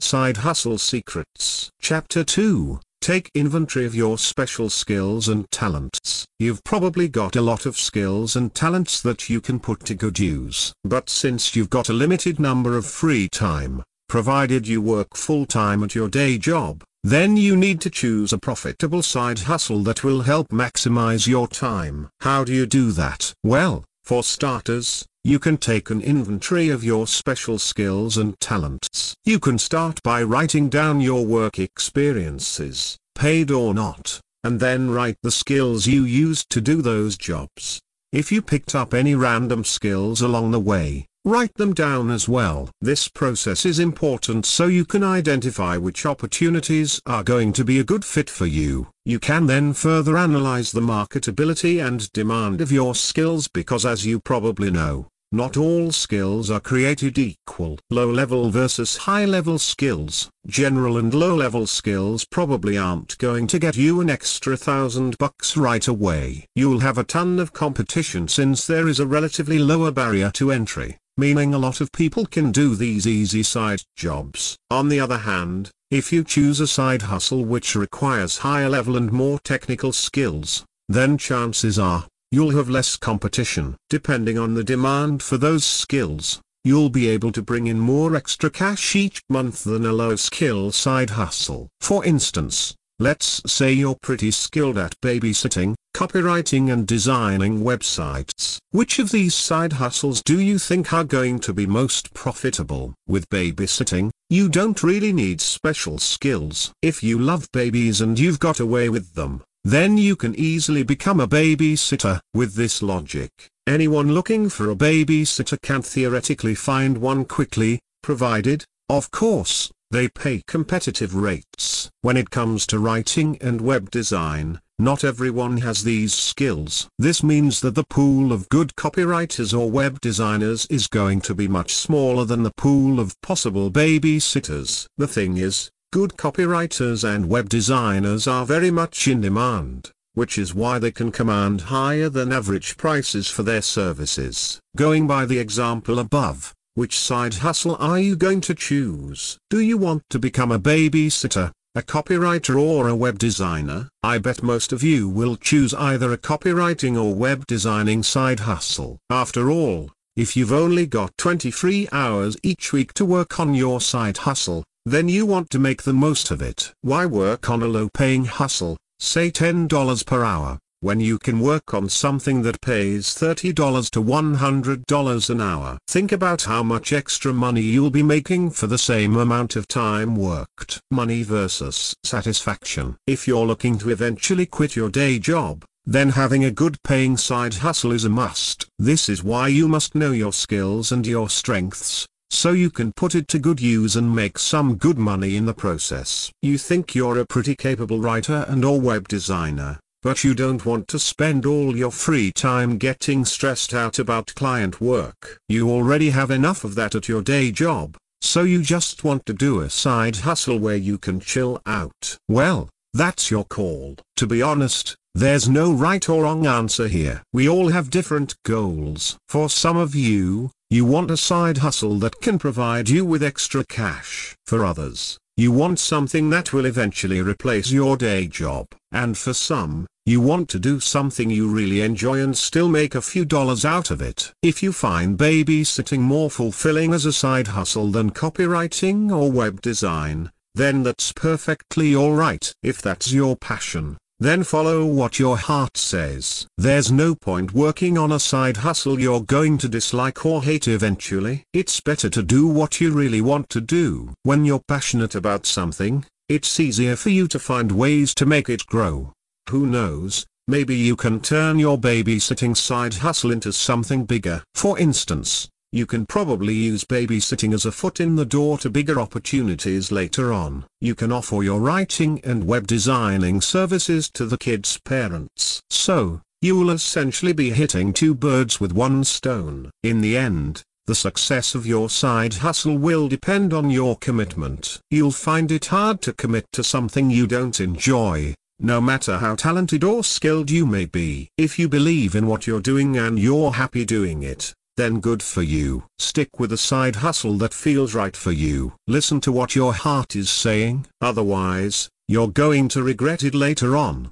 Side 0.00 0.38
Hustle 0.38 0.78
Secrets 0.78 1.70
Chapter 1.80 2.24
2 2.24 2.80
Take 3.00 3.30
inventory 3.34 3.86
of 3.86 3.94
your 3.94 4.18
special 4.18 4.68
skills 4.68 5.26
and 5.28 5.50
talents. 5.50 6.26
You've 6.38 6.62
probably 6.64 7.08
got 7.08 7.34
a 7.34 7.40
lot 7.40 7.64
of 7.64 7.78
skills 7.78 8.36
and 8.36 8.54
talents 8.54 9.00
that 9.00 9.30
you 9.30 9.40
can 9.40 9.58
put 9.58 9.86
to 9.86 9.94
good 9.94 10.18
use. 10.18 10.74
But 10.84 11.08
since 11.08 11.56
you've 11.56 11.70
got 11.70 11.88
a 11.88 11.94
limited 11.94 12.38
number 12.38 12.76
of 12.76 12.84
free 12.84 13.28
time, 13.30 13.82
provided 14.08 14.68
you 14.68 14.82
work 14.82 15.16
full-time 15.16 15.82
at 15.82 15.94
your 15.94 16.08
day 16.08 16.36
job, 16.36 16.82
then 17.02 17.36
you 17.36 17.56
need 17.56 17.80
to 17.80 17.90
choose 17.90 18.32
a 18.32 18.38
profitable 18.38 19.02
side 19.02 19.40
hustle 19.40 19.82
that 19.84 20.04
will 20.04 20.22
help 20.22 20.48
maximize 20.48 21.26
your 21.26 21.48
time. 21.48 22.08
How 22.20 22.44
do 22.44 22.52
you 22.52 22.66
do 22.66 22.92
that? 22.92 23.32
Well, 23.42 23.84
For 24.10 24.24
starters, 24.24 25.06
you 25.22 25.38
can 25.38 25.56
take 25.56 25.90
an 25.90 26.00
inventory 26.00 26.68
of 26.68 26.82
your 26.82 27.06
special 27.06 27.58
skills 27.60 28.16
and 28.16 28.34
talents. 28.40 29.14
You 29.24 29.38
can 29.38 29.56
start 29.58 30.02
by 30.02 30.22
writing 30.24 30.68
down 30.68 31.00
your 31.00 31.24
work 31.24 31.60
experiences, 31.60 32.98
paid 33.14 33.52
or 33.52 33.72
not, 33.72 34.20
and 34.42 34.58
then 34.58 34.90
write 34.90 35.16
the 35.22 35.30
skills 35.30 35.86
you 35.86 36.02
used 36.02 36.50
to 36.50 36.60
do 36.60 36.82
those 36.82 37.16
jobs. 37.16 37.80
If 38.12 38.32
you 38.32 38.42
picked 38.42 38.74
up 38.74 38.92
any 38.92 39.14
random 39.14 39.62
skills 39.62 40.20
along 40.20 40.50
the 40.50 40.58
way, 40.58 41.06
write 41.24 41.54
them 41.54 41.74
down 41.74 42.10
as 42.10 42.28
well. 42.28 42.70
This 42.80 43.08
process 43.08 43.66
is 43.66 43.78
important 43.78 44.46
so 44.46 44.66
you 44.66 44.84
can 44.84 45.04
identify 45.04 45.76
which 45.76 46.06
opportunities 46.06 47.00
are 47.06 47.22
going 47.22 47.52
to 47.54 47.64
be 47.64 47.78
a 47.78 47.84
good 47.84 48.04
fit 48.04 48.30
for 48.30 48.46
you. 48.46 48.88
You 49.04 49.18
can 49.18 49.46
then 49.46 49.72
further 49.72 50.16
analyze 50.16 50.72
the 50.72 50.80
marketability 50.80 51.84
and 51.84 52.10
demand 52.12 52.60
of 52.60 52.72
your 52.72 52.94
skills 52.94 53.48
because 53.48 53.84
as 53.84 54.06
you 54.06 54.20
probably 54.20 54.70
know, 54.70 55.08
not 55.32 55.56
all 55.56 55.92
skills 55.92 56.50
are 56.50 56.58
created 56.58 57.16
equal. 57.16 57.78
Low-level 57.88 58.50
versus 58.50 58.96
high-level 58.96 59.60
skills. 59.60 60.28
General 60.48 60.98
and 60.98 61.14
low-level 61.14 61.68
skills 61.68 62.24
probably 62.24 62.76
aren't 62.76 63.16
going 63.18 63.46
to 63.46 63.60
get 63.60 63.76
you 63.76 64.00
an 64.00 64.10
extra 64.10 64.56
thousand 64.56 65.16
bucks 65.18 65.56
right 65.56 65.86
away. 65.86 66.46
You'll 66.56 66.80
have 66.80 66.98
a 66.98 67.04
ton 67.04 67.38
of 67.38 67.52
competition 67.52 68.26
since 68.26 68.66
there 68.66 68.88
is 68.88 68.98
a 68.98 69.06
relatively 69.06 69.60
lower 69.60 69.92
barrier 69.92 70.32
to 70.32 70.50
entry, 70.50 70.98
meaning 71.20 71.52
a 71.52 71.58
lot 71.58 71.82
of 71.82 71.92
people 71.92 72.24
can 72.24 72.50
do 72.50 72.74
these 72.74 73.06
easy 73.06 73.42
side 73.42 73.82
jobs. 73.94 74.56
On 74.70 74.88
the 74.88 74.98
other 74.98 75.18
hand, 75.18 75.70
if 75.90 76.14
you 76.14 76.24
choose 76.24 76.60
a 76.60 76.66
side 76.66 77.02
hustle 77.02 77.44
which 77.44 77.76
requires 77.76 78.38
higher 78.38 78.70
level 78.70 78.96
and 78.96 79.12
more 79.12 79.38
technical 79.40 79.92
skills, 79.92 80.64
then 80.88 81.18
chances 81.18 81.78
are, 81.78 82.06
you'll 82.30 82.56
have 82.56 82.70
less 82.70 82.96
competition. 82.96 83.76
Depending 83.90 84.38
on 84.38 84.54
the 84.54 84.64
demand 84.64 85.22
for 85.22 85.36
those 85.36 85.64
skills, 85.64 86.40
you'll 86.64 86.88
be 86.88 87.06
able 87.06 87.32
to 87.32 87.42
bring 87.42 87.66
in 87.66 87.78
more 87.78 88.16
extra 88.16 88.48
cash 88.48 88.96
each 88.96 89.20
month 89.28 89.62
than 89.64 89.84
a 89.84 89.92
low 89.92 90.16
skill 90.16 90.72
side 90.72 91.10
hustle. 91.10 91.68
For 91.82 92.02
instance, 92.02 92.74
let's 93.00 93.40
say 93.46 93.72
you're 93.72 93.96
pretty 94.02 94.30
skilled 94.30 94.76
at 94.76 94.94
babysitting, 95.00 95.74
copywriting 95.96 96.70
and 96.70 96.86
designing 96.86 97.60
websites. 97.60 98.58
Which 98.72 98.98
of 98.98 99.10
these 99.10 99.34
side 99.34 99.72
hustles 99.72 100.22
do 100.22 100.38
you 100.38 100.58
think 100.58 100.92
are 100.92 101.02
going 101.02 101.38
to 101.40 101.54
be 101.54 101.66
most 101.66 102.12
profitable? 102.12 102.92
With 103.08 103.26
babysitting, 103.30 104.10
you 104.28 104.50
don't 104.50 104.82
really 104.82 105.14
need 105.14 105.40
special 105.40 105.96
skills. 105.98 106.72
If 106.82 107.02
you 107.02 107.18
love 107.18 107.48
babies 107.52 108.02
and 108.02 108.18
you've 108.18 108.38
got 108.38 108.60
away 108.60 108.90
with 108.90 109.14
them, 109.14 109.42
then 109.64 109.96
you 109.96 110.14
can 110.14 110.34
easily 110.38 110.82
become 110.82 111.20
a 111.20 111.26
babysitter. 111.26 112.20
With 112.34 112.54
this 112.54 112.82
logic, 112.82 113.30
anyone 113.66 114.12
looking 114.12 114.50
for 114.50 114.70
a 114.70 114.76
babysitter 114.76 115.56
can 115.62 115.80
theoretically 115.80 116.54
find 116.54 116.98
one 116.98 117.24
quickly, 117.24 117.80
provided, 118.02 118.64
of 118.90 119.10
course, 119.10 119.70
they 119.90 120.08
pay 120.08 120.42
competitive 120.46 121.14
rates. 121.14 121.90
When 122.02 122.16
it 122.16 122.30
comes 122.30 122.66
to 122.66 122.78
writing 122.78 123.38
and 123.40 123.60
web 123.60 123.90
design, 123.90 124.60
not 124.78 125.04
everyone 125.04 125.58
has 125.58 125.84
these 125.84 126.14
skills. 126.14 126.88
This 126.98 127.22
means 127.22 127.60
that 127.60 127.74
the 127.74 127.84
pool 127.84 128.32
of 128.32 128.48
good 128.48 128.74
copywriters 128.76 129.58
or 129.58 129.70
web 129.70 130.00
designers 130.00 130.66
is 130.66 130.86
going 130.86 131.20
to 131.22 131.34
be 131.34 131.48
much 131.48 131.74
smaller 131.74 132.24
than 132.24 132.42
the 132.42 132.54
pool 132.56 132.98
of 132.98 133.20
possible 133.20 133.70
babysitters. 133.70 134.86
The 134.96 135.08
thing 135.08 135.36
is, 135.36 135.70
Good 135.92 136.16
copywriters 136.16 137.02
and 137.02 137.28
web 137.28 137.48
designers 137.48 138.28
are 138.28 138.46
very 138.46 138.70
much 138.70 139.08
in 139.08 139.22
demand, 139.22 139.90
which 140.14 140.38
is 140.38 140.54
why 140.54 140.78
they 140.78 140.92
can 140.92 141.10
command 141.10 141.62
higher 141.62 142.08
than 142.08 142.32
average 142.32 142.76
prices 142.76 143.26
for 143.26 143.42
their 143.42 143.60
services. 143.60 144.60
Going 144.76 145.08
by 145.08 145.26
the 145.26 145.40
example 145.40 145.98
above, 145.98 146.54
which 146.80 146.98
side 146.98 147.34
hustle 147.34 147.76
are 147.78 147.98
you 147.98 148.16
going 148.16 148.40
to 148.40 148.54
choose? 148.54 149.36
Do 149.50 149.60
you 149.60 149.76
want 149.76 150.02
to 150.08 150.18
become 150.18 150.50
a 150.50 150.58
babysitter, 150.58 151.52
a 151.74 151.82
copywriter 151.82 152.58
or 152.58 152.88
a 152.88 152.96
web 152.96 153.18
designer? 153.18 153.90
I 154.02 154.16
bet 154.16 154.42
most 154.42 154.72
of 154.72 154.82
you 154.82 155.06
will 155.06 155.36
choose 155.36 155.74
either 155.74 156.10
a 156.10 156.16
copywriting 156.16 156.96
or 156.98 157.14
web 157.14 157.46
designing 157.46 158.02
side 158.02 158.40
hustle. 158.40 158.96
After 159.10 159.50
all, 159.50 159.90
if 160.16 160.38
you've 160.38 160.54
only 160.54 160.86
got 160.86 161.18
23 161.18 161.86
hours 161.92 162.38
each 162.42 162.72
week 162.72 162.94
to 162.94 163.04
work 163.04 163.38
on 163.38 163.54
your 163.54 163.82
side 163.82 164.16
hustle, 164.16 164.64
then 164.86 165.06
you 165.06 165.26
want 165.26 165.50
to 165.50 165.58
make 165.58 165.82
the 165.82 165.92
most 165.92 166.30
of 166.30 166.40
it. 166.40 166.72
Why 166.80 167.04
work 167.04 167.50
on 167.50 167.62
a 167.62 167.66
low-paying 167.66 168.24
hustle, 168.24 168.78
say 168.98 169.30
$10 169.30 170.06
per 170.06 170.24
hour, 170.24 170.58
when 170.80 170.98
you 170.98 171.18
can 171.18 171.40
work 171.40 171.74
on 171.74 171.88
something 171.88 172.40
that 172.42 172.60
pays 172.62 173.14
$30 173.14 173.90
to 173.90 174.02
$100 174.02 175.30
an 175.30 175.40
hour? 175.40 175.78
Think 175.86 176.10
about 176.10 176.42
how 176.42 176.62
much 176.62 176.92
extra 176.92 177.32
money 177.32 177.60
you'll 177.60 177.90
be 177.90 178.02
making 178.02 178.50
for 178.50 178.66
the 178.66 178.78
same 178.78 179.16
amount 179.16 179.56
of 179.56 179.68
time 179.68 180.16
worked. 180.16 180.80
Money 180.90 181.22
versus 181.22 181.94
satisfaction. 182.02 182.96
If 183.06 183.28
you're 183.28 183.46
looking 183.46 183.76
to 183.78 183.90
eventually 183.90 184.46
quit 184.46 184.74
your 184.74 184.88
day 184.88 185.18
job, 185.18 185.64
then 185.84 186.10
having 186.10 186.44
a 186.44 186.50
good 186.50 186.76
paying 186.82 187.16
side 187.16 187.54
hustle 187.54 187.92
is 187.92 188.04
a 188.04 188.08
must. 188.08 188.66
This 188.78 189.08
is 189.08 189.22
why 189.22 189.48
you 189.48 189.68
must 189.68 189.94
know 189.94 190.12
your 190.12 190.32
skills 190.32 190.92
and 190.92 191.06
your 191.06 191.28
strengths, 191.28 192.06
so 192.30 192.52
you 192.52 192.70
can 192.70 192.92
put 192.92 193.14
it 193.14 193.28
to 193.28 193.38
good 193.38 193.60
use 193.60 193.96
and 193.96 194.14
make 194.14 194.38
some 194.38 194.76
good 194.76 194.98
money 194.98 195.36
in 195.36 195.46
the 195.46 195.54
process. 195.54 196.30
You 196.40 196.58
think 196.58 196.94
you're 196.94 197.18
a 197.18 197.26
pretty 197.26 197.56
capable 197.56 197.98
writer 197.98 198.46
and 198.48 198.64
or 198.64 198.80
web 198.80 199.08
designer, 199.08 199.78
but 200.02 200.24
you 200.24 200.34
don't 200.34 200.64
want 200.64 200.88
to 200.88 200.98
spend 200.98 201.44
all 201.44 201.76
your 201.76 201.90
free 201.90 202.32
time 202.32 202.78
getting 202.78 203.24
stressed 203.24 203.74
out 203.74 203.98
about 203.98 204.34
client 204.34 204.80
work. 204.80 205.38
You 205.48 205.70
already 205.70 206.10
have 206.10 206.30
enough 206.30 206.64
of 206.64 206.74
that 206.76 206.94
at 206.94 207.08
your 207.08 207.22
day 207.22 207.50
job, 207.50 207.96
so 208.20 208.42
you 208.42 208.62
just 208.62 209.04
want 209.04 209.26
to 209.26 209.32
do 209.32 209.60
a 209.60 209.70
side 209.70 210.16
hustle 210.16 210.58
where 210.58 210.76
you 210.76 210.98
can 210.98 211.20
chill 211.20 211.60
out. 211.66 212.16
Well, 212.28 212.68
that's 212.92 213.30
your 213.30 213.44
call. 213.44 213.96
To 214.16 214.26
be 214.26 214.42
honest, 214.42 214.96
there's 215.14 215.48
no 215.48 215.72
right 215.72 216.08
or 216.08 216.22
wrong 216.22 216.46
answer 216.46 216.88
here. 216.88 217.22
We 217.32 217.48
all 217.48 217.68
have 217.68 217.90
different 217.90 218.34
goals. 218.44 219.16
For 219.28 219.48
some 219.48 219.76
of 219.76 219.94
you, 219.94 220.50
you 220.70 220.84
want 220.84 221.10
a 221.10 221.16
side 221.16 221.58
hustle 221.58 221.98
that 221.98 222.20
can 222.20 222.38
provide 222.38 222.88
you 222.88 223.04
with 223.04 223.22
extra 223.22 223.64
cash. 223.64 224.36
For 224.46 224.64
others, 224.64 225.18
you 225.40 225.50
want 225.50 225.78
something 225.78 226.28
that 226.28 226.52
will 226.52 226.66
eventually 226.66 227.22
replace 227.22 227.70
your 227.70 227.96
day 227.96 228.26
job. 228.26 228.66
And 228.92 229.16
for 229.16 229.32
some, 229.32 229.86
you 230.04 230.20
want 230.20 230.50
to 230.50 230.58
do 230.58 230.80
something 230.80 231.30
you 231.30 231.48
really 231.48 231.80
enjoy 231.80 232.20
and 232.20 232.36
still 232.36 232.68
make 232.68 232.94
a 232.94 233.00
few 233.00 233.24
dollars 233.24 233.64
out 233.64 233.90
of 233.90 234.02
it. 234.02 234.34
If 234.42 234.62
you 234.62 234.70
find 234.70 235.16
babysitting 235.16 236.00
more 236.00 236.30
fulfilling 236.30 236.92
as 236.92 237.06
a 237.06 237.12
side 237.12 237.46
hustle 237.46 237.90
than 237.90 238.10
copywriting 238.10 239.10
or 239.10 239.32
web 239.32 239.62
design, 239.62 240.30
then 240.54 240.82
that's 240.82 241.10
perfectly 241.12 241.96
alright. 241.96 242.52
If 242.62 242.82
that's 242.82 243.10
your 243.10 243.34
passion, 243.34 243.96
then 244.20 244.44
follow 244.44 244.84
what 244.84 245.18
your 245.18 245.38
heart 245.38 245.78
says. 245.78 246.46
There's 246.58 246.92
no 246.92 247.14
point 247.14 247.54
working 247.54 247.96
on 247.96 248.12
a 248.12 248.20
side 248.20 248.58
hustle 248.58 249.00
you're 249.00 249.22
going 249.22 249.56
to 249.58 249.68
dislike 249.68 250.26
or 250.26 250.44
hate 250.44 250.68
eventually. 250.68 251.44
It's 251.54 251.80
better 251.80 252.10
to 252.10 252.22
do 252.22 252.46
what 252.46 252.80
you 252.80 252.92
really 252.92 253.22
want 253.22 253.48
to 253.48 253.62
do. 253.62 254.12
When 254.22 254.44
you're 254.44 254.62
passionate 254.68 255.14
about 255.14 255.46
something, 255.46 256.04
it's 256.28 256.60
easier 256.60 256.96
for 256.96 257.08
you 257.08 257.26
to 257.28 257.38
find 257.38 257.72
ways 257.72 258.14
to 258.16 258.26
make 258.26 258.50
it 258.50 258.66
grow. 258.66 259.14
Who 259.48 259.66
knows, 259.66 260.26
maybe 260.46 260.76
you 260.76 260.96
can 260.96 261.20
turn 261.20 261.58
your 261.58 261.78
babysitting 261.78 262.56
side 262.56 262.94
hustle 262.94 263.32
into 263.32 263.54
something 263.54 264.04
bigger. 264.04 264.44
For 264.54 264.78
instance, 264.78 265.48
you 265.72 265.86
can 265.86 266.04
probably 266.04 266.54
use 266.54 266.84
babysitting 266.84 267.54
as 267.54 267.64
a 267.64 267.70
foot 267.70 268.00
in 268.00 268.16
the 268.16 268.24
door 268.24 268.58
to 268.58 268.68
bigger 268.68 269.00
opportunities 269.00 269.92
later 269.92 270.32
on. 270.32 270.64
You 270.80 270.96
can 270.96 271.12
offer 271.12 271.42
your 271.42 271.60
writing 271.60 272.20
and 272.24 272.46
web 272.46 272.66
designing 272.66 273.40
services 273.40 274.10
to 274.10 274.26
the 274.26 274.38
kids' 274.38 274.78
parents. 274.84 275.62
So, 275.70 276.22
you 276.42 276.56
will 276.56 276.70
essentially 276.70 277.32
be 277.32 277.50
hitting 277.50 277.92
two 277.92 278.14
birds 278.14 278.58
with 278.58 278.72
one 278.72 279.04
stone. 279.04 279.70
In 279.82 280.00
the 280.00 280.16
end, 280.16 280.62
the 280.86 280.94
success 280.96 281.54
of 281.54 281.66
your 281.66 281.88
side 281.88 282.34
hustle 282.34 282.76
will 282.76 283.06
depend 283.06 283.52
on 283.52 283.70
your 283.70 283.96
commitment. 283.96 284.80
You'll 284.90 285.12
find 285.12 285.52
it 285.52 285.66
hard 285.66 286.02
to 286.02 286.12
commit 286.12 286.46
to 286.52 286.64
something 286.64 287.10
you 287.10 287.28
don't 287.28 287.60
enjoy, 287.60 288.34
no 288.58 288.80
matter 288.80 289.18
how 289.18 289.36
talented 289.36 289.84
or 289.84 290.02
skilled 290.02 290.50
you 290.50 290.66
may 290.66 290.86
be. 290.86 291.28
If 291.38 291.60
you 291.60 291.68
believe 291.68 292.16
in 292.16 292.26
what 292.26 292.48
you're 292.48 292.60
doing 292.60 292.96
and 292.96 293.20
you're 293.20 293.52
happy 293.52 293.84
doing 293.84 294.24
it, 294.24 294.52
then 294.80 294.98
good 294.98 295.22
for 295.22 295.42
you. 295.42 295.84
Stick 295.98 296.40
with 296.40 296.50
a 296.52 296.56
side 296.56 296.96
hustle 296.96 297.36
that 297.36 297.52
feels 297.52 297.94
right 297.94 298.16
for 298.16 298.32
you. 298.32 298.72
Listen 298.86 299.20
to 299.20 299.30
what 299.30 299.54
your 299.54 299.74
heart 299.74 300.16
is 300.16 300.30
saying, 300.30 300.86
otherwise, 301.02 301.90
you're 302.08 302.28
going 302.28 302.66
to 302.68 302.82
regret 302.82 303.22
it 303.22 303.34
later 303.34 303.76
on. 303.76 304.10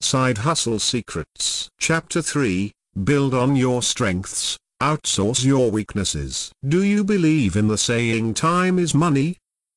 Side 0.00 0.38
Hustle 0.38 0.80
Secrets 0.80 1.68
Chapter 1.78 2.20
3 2.20 2.72
Build 3.04 3.34
on 3.34 3.54
your 3.54 3.84
strengths, 3.84 4.58
outsource 4.82 5.44
your 5.44 5.70
weaknesses. 5.70 6.50
Do 6.66 6.82
you 6.82 7.04
believe 7.04 7.54
in 7.54 7.68
the 7.68 7.78
saying 7.78 8.34
time 8.34 8.80
is 8.80 8.96
money? 8.96 9.36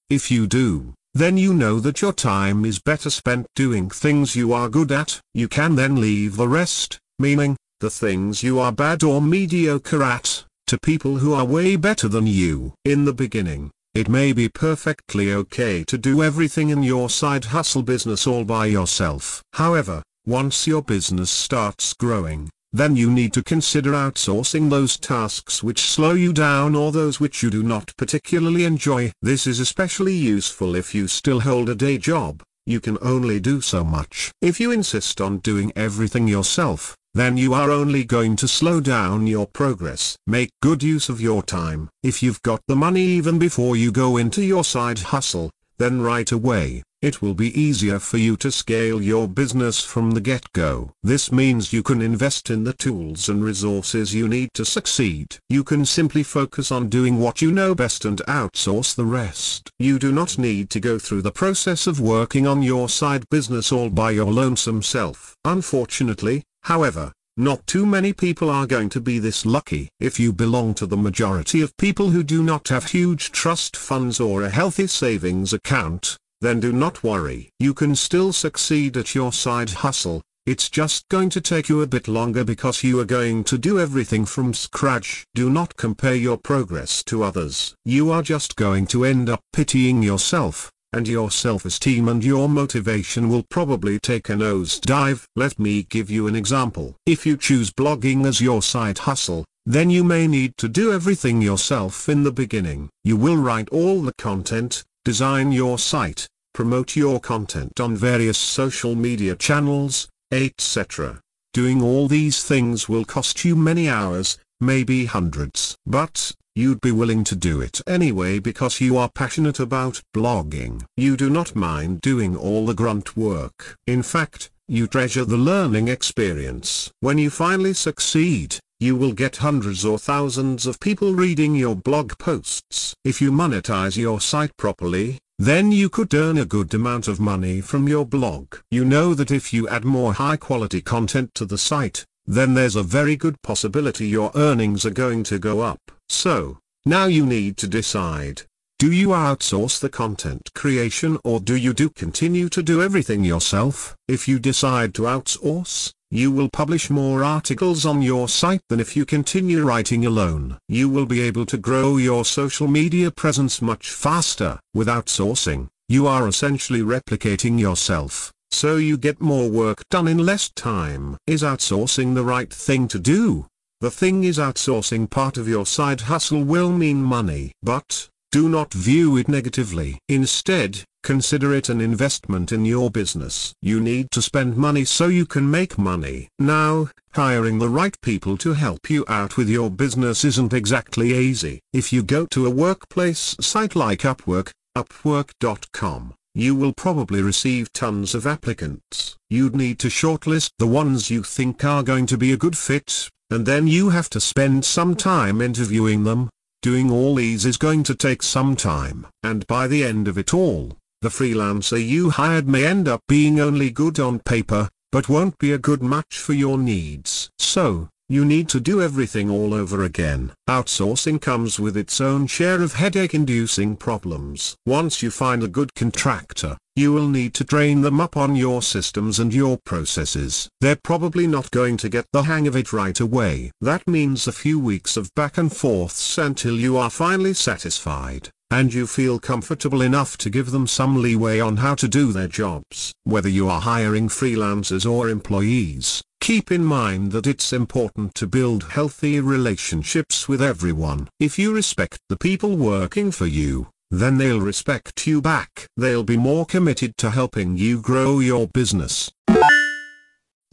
If 0.10 0.32
you 0.32 0.48
do, 0.48 0.96
then 1.14 1.38
you 1.38 1.54
know 1.54 1.80
that 1.80 2.02
your 2.02 2.14
time 2.14 2.66
is 2.66 2.80
better 2.80 3.12
spent 3.12 3.46
doing 3.56 3.92
things 3.92 4.36
you 4.36 4.52
are 4.52 4.68
good 4.68 4.92
at. 4.92 5.22
You 5.36 5.48
can 5.48 5.76
then 5.76 6.02
leave 6.02 6.38
the 6.38 6.48
rest, 6.48 6.98
meaning, 7.20 7.56
the 7.84 7.90
things 7.90 8.42
you 8.42 8.60
are 8.60 8.72
bad 8.72 9.04
or 9.04 9.22
mediocre 9.22 10.02
at, 10.02 10.46
to 10.68 10.80
people 10.80 11.18
who 11.18 11.34
are 11.34 11.44
way 11.44 11.76
better 11.76 12.08
than 12.08 12.26
you. 12.26 12.74
In 12.86 13.04
the 13.04 13.12
beginning, 13.12 13.72
it 13.94 14.08
may 14.08 14.32
be 14.32 14.48
perfectly 14.48 15.34
okay 15.34 15.84
to 15.84 15.98
do 15.98 16.24
everything 16.24 16.70
in 16.70 16.82
your 16.82 17.10
side 17.10 17.44
hustle 17.44 17.82
business 17.84 18.26
all 18.26 18.46
by 18.46 18.68
yourself. 18.68 19.44
However, 19.52 20.02
once 20.26 20.66
your 20.66 20.82
business 20.82 21.30
starts 21.30 21.94
growing, 21.94 22.50
then 22.72 22.96
you 22.96 23.12
need 23.12 23.34
to 23.34 23.44
consider 23.44 23.92
outsourcing 23.92 24.70
those 24.70 24.98
tasks 24.98 25.62
which 25.62 25.82
slow 25.82 26.14
you 26.14 26.32
down 26.32 26.76
or 26.76 26.94
those 26.94 27.20
which 27.20 27.44
you 27.44 27.50
do 27.50 27.64
not 27.64 27.92
particularly 27.98 28.64
enjoy. 28.64 29.12
This 29.22 29.46
is 29.46 29.60
especially 29.60 30.16
useful 30.16 30.74
if 30.74 30.96
you 30.96 31.10
still 31.10 31.42
hold 31.42 31.68
a 31.68 31.76
day 31.76 31.98
job, 31.98 32.44
you 32.66 32.80
can 32.80 32.98
only 33.02 33.42
do 33.42 33.60
so 33.60 33.84
much. 33.84 34.32
If 34.42 34.62
you 34.62 34.72
insist 34.72 35.20
on 35.20 35.40
doing 35.40 35.74
everything 35.76 36.30
yourself, 36.30 36.96
then 37.14 37.38
you 37.38 37.54
are 37.54 37.70
only 37.70 38.04
going 38.04 38.36
to 38.36 38.48
slow 38.48 38.82
down 38.82 39.28
your 39.28 39.46
progress. 39.46 40.18
Make 40.26 40.50
good 40.62 40.82
use 40.82 41.10
of 41.10 41.22
your 41.22 41.44
time. 41.44 41.90
If 42.02 42.24
you've 42.24 42.42
got 42.42 42.62
the 42.68 42.76
money 42.76 43.02
even 43.02 43.38
before 43.38 43.76
you 43.76 43.92
go 43.92 44.18
into 44.18 44.44
your 44.44 44.64
side 44.64 45.00
hustle, 45.00 45.52
then 45.78 46.02
right 46.02 46.32
away, 46.32 46.84
it 47.02 47.22
will 47.22 47.34
be 47.34 47.60
easier 47.60 48.00
for 48.00 48.18
you 48.18 48.38
to 48.38 48.52
scale 48.52 49.02
your 49.02 49.28
business 49.28 49.84
from 49.84 50.12
the 50.12 50.22
get-go. 50.22 50.92
This 51.04 51.32
means 51.32 51.74
you 51.74 51.84
can 51.84 52.02
invest 52.02 52.50
in 52.50 52.64
the 52.64 52.74
tools 52.74 53.28
and 53.28 53.44
resources 53.44 54.14
you 54.16 54.28
need 54.28 54.50
to 54.54 54.64
succeed. 54.64 55.38
You 55.50 55.64
can 55.64 55.86
simply 55.86 56.24
focus 56.24 56.72
on 56.72 56.88
doing 56.88 57.20
what 57.20 57.42
you 57.42 57.52
know 57.52 57.76
best 57.76 58.06
and 58.06 58.20
outsource 58.28 58.96
the 58.96 59.06
rest. 59.06 59.70
You 59.78 60.00
do 60.00 60.12
not 60.12 60.38
need 60.38 60.70
to 60.70 60.80
go 60.80 60.98
through 60.98 61.24
the 61.24 61.32
process 61.32 61.88
of 61.88 62.00
working 62.00 62.48
on 62.48 62.64
your 62.64 62.88
side 62.88 63.28
business 63.30 63.72
all 63.72 63.90
by 63.90 64.12
your 64.12 64.32
lonesome 64.32 64.82
self. 64.82 65.36
Unfortunately, 65.44 66.44
However, 66.64 67.12
not 67.38 67.66
too 67.66 67.86
many 67.86 68.14
people 68.14 68.50
are 68.50 68.68
going 68.68 68.90
to 68.90 69.02
be 69.02 69.20
this 69.20 69.46
lucky. 69.46 69.90
If 70.00 70.20
you 70.20 70.32
belong 70.32 70.74
to 70.76 70.86
the 70.86 70.98
majority 70.98 71.62
of 71.62 71.76
people 71.78 72.10
who 72.12 72.24
do 72.24 72.44
not 72.44 72.68
have 72.68 72.92
huge 72.92 73.32
trust 73.32 73.76
funds 73.76 74.20
or 74.20 74.44
a 74.44 74.50
healthy 74.50 74.88
savings 74.88 75.54
account, 75.54 76.18
then 76.42 76.60
do 76.60 76.72
not 76.72 77.04
worry. 77.04 77.50
You 77.60 77.74
can 77.74 77.96
still 77.96 78.34
succeed 78.34 78.98
at 78.98 79.16
your 79.16 79.34
side 79.34 79.70
hustle, 79.70 80.22
it's 80.46 80.70
just 80.70 81.08
going 81.08 81.30
to 81.30 81.40
take 81.40 81.70
you 81.70 81.82
a 81.82 81.88
bit 81.88 82.10
longer 82.10 82.44
because 82.44 82.84
you 82.84 83.00
are 83.00 83.06
going 83.06 83.46
to 83.46 83.58
do 83.58 83.80
everything 83.80 84.26
from 84.26 84.54
scratch. 84.54 85.26
Do 85.34 85.50
not 85.50 85.78
compare 85.78 86.16
your 86.16 86.36
progress 86.36 87.02
to 87.06 87.24
others. 87.24 87.74
You 87.86 88.12
are 88.12 88.22
just 88.22 88.58
going 88.58 88.88
to 88.88 89.06
end 89.06 89.30
up 89.30 89.40
pitying 89.54 90.04
yourself, 90.04 90.70
and 90.94 91.08
your 91.08 91.32
self-esteem 91.32 92.08
and 92.08 92.24
your 92.24 92.48
motivation 92.48 93.28
will 93.28 93.44
probably 93.50 94.00
take 94.00 94.30
a 94.30 94.34
nosedive. 94.34 95.26
Let 95.36 95.58
me 95.60 95.84
give 95.84 96.10
you 96.10 96.28
an 96.28 96.36
example. 96.36 96.96
If 97.06 97.26
you 97.26 97.36
choose 97.36 97.72
blogging 97.72 98.26
as 98.26 98.40
your 98.40 98.62
side 98.62 99.00
hustle, 99.00 99.46
then 99.66 99.90
you 99.90 100.04
may 100.04 100.28
need 100.28 100.58
to 100.58 100.68
do 100.68 100.94
everything 100.94 101.42
yourself 101.42 102.08
in 102.08 102.24
the 102.24 102.32
beginning. 102.32 102.90
You 103.04 103.18
will 103.18 103.38
write 103.38 103.70
all 103.70 104.02
the 104.02 104.14
content, 104.18 104.84
design 105.04 105.52
your 105.52 105.80
site, 105.80 106.28
promote 106.54 106.96
your 106.96 107.20
content 107.20 107.80
on 107.80 107.96
various 107.96 108.38
social 108.38 108.96
media 108.96 109.36
channels, 109.36 110.08
etc. 110.32 111.20
Doing 111.54 111.82
all 111.82 112.08
these 112.08 112.44
things 112.44 112.90
will 112.90 113.06
cost 113.06 113.46
you 113.46 113.56
many 113.56 113.88
hours, 113.90 114.38
maybe 114.60 115.06
hundreds. 115.06 115.76
But, 115.86 116.34
You'd 116.56 116.82
be 116.82 116.92
willing 116.92 117.24
to 117.24 117.36
do 117.36 117.62
it 117.62 117.82
anyway 117.88 118.38
because 118.38 118.80
you 118.80 118.96
are 118.96 119.10
passionate 119.10 119.60
about 119.60 120.04
blogging. 120.16 120.86
You 120.96 121.18
do 121.18 121.28
not 121.28 121.56
mind 121.56 122.02
doing 122.02 122.36
all 122.36 122.68
the 122.68 122.76
grunt 122.76 123.18
work. 123.18 123.76
In 123.88 124.04
fact, 124.04 124.52
you 124.68 124.86
treasure 124.86 125.26
the 125.26 125.36
learning 125.36 125.88
experience. 125.88 126.92
When 127.00 127.18
you 127.18 127.32
finally 127.32 127.74
succeed, 127.74 128.60
you 128.80 128.96
will 128.96 129.14
get 129.14 129.38
hundreds 129.38 129.84
or 129.84 129.98
thousands 129.98 130.68
of 130.68 130.80
people 130.80 131.16
reading 131.16 131.56
your 131.56 131.76
blog 131.76 132.20
posts. 132.20 132.94
If 133.04 133.20
you 133.20 133.32
monetize 133.32 133.98
your 133.98 134.22
site 134.22 134.56
properly, 134.56 135.18
then 135.40 135.72
you 135.72 135.90
could 135.90 136.14
earn 136.14 136.38
a 136.38 136.46
good 136.46 136.72
amount 136.76 137.08
of 137.08 137.20
money 137.20 137.62
from 137.62 137.88
your 137.88 138.06
blog. 138.06 138.58
You 138.70 138.86
know 138.86 139.16
that 139.16 139.32
if 139.32 139.54
you 139.54 139.68
add 139.70 139.86
more 139.86 140.14
high 140.14 140.38
quality 140.38 140.82
content 140.82 141.34
to 141.34 141.48
the 141.48 141.58
site, 141.58 142.06
then 142.28 142.54
there's 142.54 142.76
a 142.76 142.84
very 142.84 143.16
good 143.16 143.42
possibility 143.42 144.08
your 144.08 144.32
earnings 144.36 144.86
are 144.86 144.92
going 144.92 145.24
to 145.24 145.40
go 145.40 145.62
up. 145.62 145.80
So, 146.10 146.60
now 146.86 147.06
you 147.06 147.26
need 147.26 147.58
to 147.58 147.68
decide, 147.68 148.44
do 148.80 148.92
you 148.92 149.10
outsource 149.10 149.80
the 149.80 149.90
content 149.90 150.50
creation 150.54 151.18
or 151.24 151.40
do 151.40 151.56
you 151.56 151.74
do 151.74 151.90
continue 151.90 152.50
to 152.50 152.62
do 152.62 152.82
everything 152.82 153.24
yourself? 153.24 153.96
If 154.08 154.28
you 154.28 154.40
decide 154.40 154.94
to 154.96 155.04
outsource, 155.04 155.94
you 156.12 156.32
will 156.32 156.50
publish 156.50 156.90
more 156.90 157.24
articles 157.24 157.86
on 157.86 158.02
your 158.02 158.28
site 158.28 158.62
than 158.70 158.80
if 158.80 158.96
you 158.96 159.06
continue 159.06 159.64
writing 159.64 160.06
alone. 160.06 160.58
You 160.68 160.90
will 160.90 161.06
be 161.06 161.22
able 161.22 161.46
to 161.48 161.58
grow 161.58 161.98
your 161.98 162.26
social 162.26 162.68
media 162.68 163.10
presence 163.10 163.62
much 163.62 163.90
faster. 163.90 164.60
With 164.74 164.88
outsourcing, 164.88 165.70
you 165.88 166.08
are 166.08 166.28
essentially 166.28 166.82
replicating 166.82 167.60
yourself 167.60 168.34
so 168.54 168.78
you 168.78 168.98
get 168.98 169.20
more 169.20 169.50
work 169.50 169.84
done 169.90 170.08
in 170.08 170.20
less 170.20 170.50
time. 170.52 171.18
Is 171.26 171.42
outsourcing 171.42 172.14
the 172.14 172.24
right 172.24 172.54
thing 172.54 172.88
to 172.90 173.00
do? 173.00 173.48
The 173.84 173.92
thing 173.92 174.24
is 174.24 174.38
outsourcing 174.38 175.10
part 175.10 175.36
of 175.36 175.46
your 175.46 175.66
side 175.66 176.00
hustle 176.00 176.42
will 176.42 176.72
mean 176.72 177.04
money. 177.04 177.52
But, 177.62 178.08
do 178.32 178.48
not 178.48 178.74
view 178.74 179.18
it 179.18 179.28
negatively. 179.28 180.00
Instead, 180.08 180.86
consider 181.04 181.54
it 181.54 181.68
an 181.68 181.82
investment 181.82 182.54
in 182.54 182.64
your 182.64 182.90
business. 182.90 183.52
You 183.62 183.82
need 183.82 184.10
to 184.12 184.22
spend 184.22 184.56
money 184.56 184.86
so 184.86 185.08
you 185.08 185.26
can 185.26 185.52
make 185.52 185.78
money. 185.78 186.30
Now, 186.40 186.92
hiring 187.12 187.60
the 187.60 187.68
right 187.68 188.00
people 188.02 188.38
to 188.38 188.54
help 188.54 188.90
you 188.90 189.04
out 189.10 189.36
with 189.36 189.50
your 189.50 189.70
business 189.70 190.24
isn't 190.24 190.54
exactly 190.54 191.14
easy. 191.14 191.60
If 191.74 191.92
you 191.92 192.04
go 192.04 192.26
to 192.28 192.48
a 192.48 192.56
workplace 192.66 193.36
site 193.42 193.76
like 193.76 194.04
Upwork, 194.04 194.52
upwork.com, 194.78 196.14
you 196.34 196.56
will 196.56 196.72
probably 196.72 197.22
receive 197.22 197.74
tons 197.74 198.16
of 198.16 198.26
applicants. 198.26 199.18
You'd 199.30 199.58
need 199.58 199.78
to 199.80 199.90
shortlist 199.90 200.52
the 200.58 200.68
ones 200.68 201.12
you 201.12 201.22
think 201.22 201.66
are 201.66 201.84
going 201.84 202.06
to 202.06 202.18
be 202.18 202.32
a 202.32 202.38
good 202.38 202.58
fit, 202.58 203.10
and 203.34 203.46
then 203.46 203.66
you 203.66 203.90
have 203.90 204.10
to 204.12 204.20
spend 204.20 204.64
some 204.64 204.96
time 204.96 205.42
interviewing 205.42 206.04
them. 206.04 206.30
Doing 206.62 206.92
all 206.92 207.16
these 207.16 207.46
is 207.46 207.58
going 207.58 207.84
to 207.84 207.96
take 207.96 208.22
some 208.22 208.56
time. 208.56 209.08
And 209.24 209.46
by 209.48 209.68
the 209.68 209.84
end 209.84 210.08
of 210.08 210.18
it 210.18 210.34
all, 210.34 210.78
the 211.02 211.10
freelancer 211.10 211.84
you 211.84 212.12
hired 212.12 212.48
may 212.48 212.66
end 212.66 212.88
up 212.88 213.02
being 213.08 213.40
only 213.40 213.72
good 213.72 214.00
on 214.00 214.20
paper, 214.20 214.70
but 214.92 215.10
won't 215.10 215.38
be 215.40 215.52
a 215.52 215.58
good 215.58 215.82
match 215.82 216.18
for 216.18 216.34
your 216.34 216.58
needs. 216.58 217.30
So, 217.40 217.90
you 218.10 218.26
need 218.26 218.50
to 218.50 218.60
do 218.60 218.82
everything 218.82 219.30
all 219.30 219.54
over 219.54 219.84
again. 219.84 220.32
Outsourcing 220.50 221.22
comes 221.22 221.60
with 221.60 221.78
its 221.78 222.02
own 222.02 222.28
share 222.28 222.62
of 222.62 222.74
headache-inducing 222.74 223.78
problems. 223.78 224.56
Once 224.66 225.02
you 225.02 225.10
find 225.10 225.44
a 225.44 225.48
good 225.48 225.74
contractor, 225.76 226.58
you 226.76 226.92
will 226.92 227.08
need 227.08 227.34
to 227.36 227.44
train 227.44 227.82
them 227.82 228.02
up 228.02 228.18
on 228.18 228.36
your 228.36 228.62
systems 228.62 229.20
and 229.20 229.34
your 229.34 229.58
processes. 229.66 230.50
They're 230.60 230.76
probably 230.84 231.28
not 231.28 231.52
going 231.52 231.78
to 231.78 231.90
get 231.90 232.06
the 232.12 232.24
hang 232.24 232.48
of 232.48 232.56
it 232.56 232.74
right 232.74 233.00
away. 233.00 233.52
That 233.62 233.88
means 233.88 234.28
a 234.28 234.32
few 234.32 234.60
weeks 234.60 234.98
of 234.98 235.14
back 235.16 235.38
and 235.38 235.56
forths 235.56 236.18
until 236.18 236.56
you 236.56 236.78
are 236.78 236.90
finally 236.90 237.34
satisfied 237.34 238.30
and 238.54 238.72
you 238.72 238.86
feel 238.86 239.18
comfortable 239.18 239.82
enough 239.82 240.16
to 240.16 240.30
give 240.30 240.52
them 240.52 240.68
some 240.68 241.02
leeway 241.02 241.40
on 241.40 241.58
how 241.58 241.74
to 241.74 241.88
do 241.88 242.12
their 242.12 242.28
jobs. 242.28 242.94
Whether 243.04 243.30
you 243.30 243.50
are 243.50 243.62
hiring 243.62 244.10
freelancers 244.10 244.88
or 244.88 245.10
employees, 245.10 246.04
keep 246.24 246.54
in 246.54 246.64
mind 246.64 247.12
that 247.12 247.28
it's 247.28 247.52
important 247.52 248.16
to 248.16 248.26
build 248.26 248.64
healthy 248.64 249.20
relationships 249.20 250.26
with 250.26 250.42
everyone. 250.42 251.10
If 251.20 251.38
you 251.38 251.54
respect 251.54 252.00
the 252.08 252.16
people 252.16 252.56
working 252.56 253.12
for 253.12 253.26
you, 253.26 253.68
then 253.92 254.18
they'll 254.18 254.40
respect 254.40 255.06
you 255.06 255.22
back. 255.22 255.68
They'll 255.76 256.06
be 256.06 256.16
more 256.16 256.46
committed 256.46 256.96
to 257.00 257.10
helping 257.10 257.58
you 257.58 257.82
grow 257.82 258.20
your 258.20 258.48
business. 258.48 259.12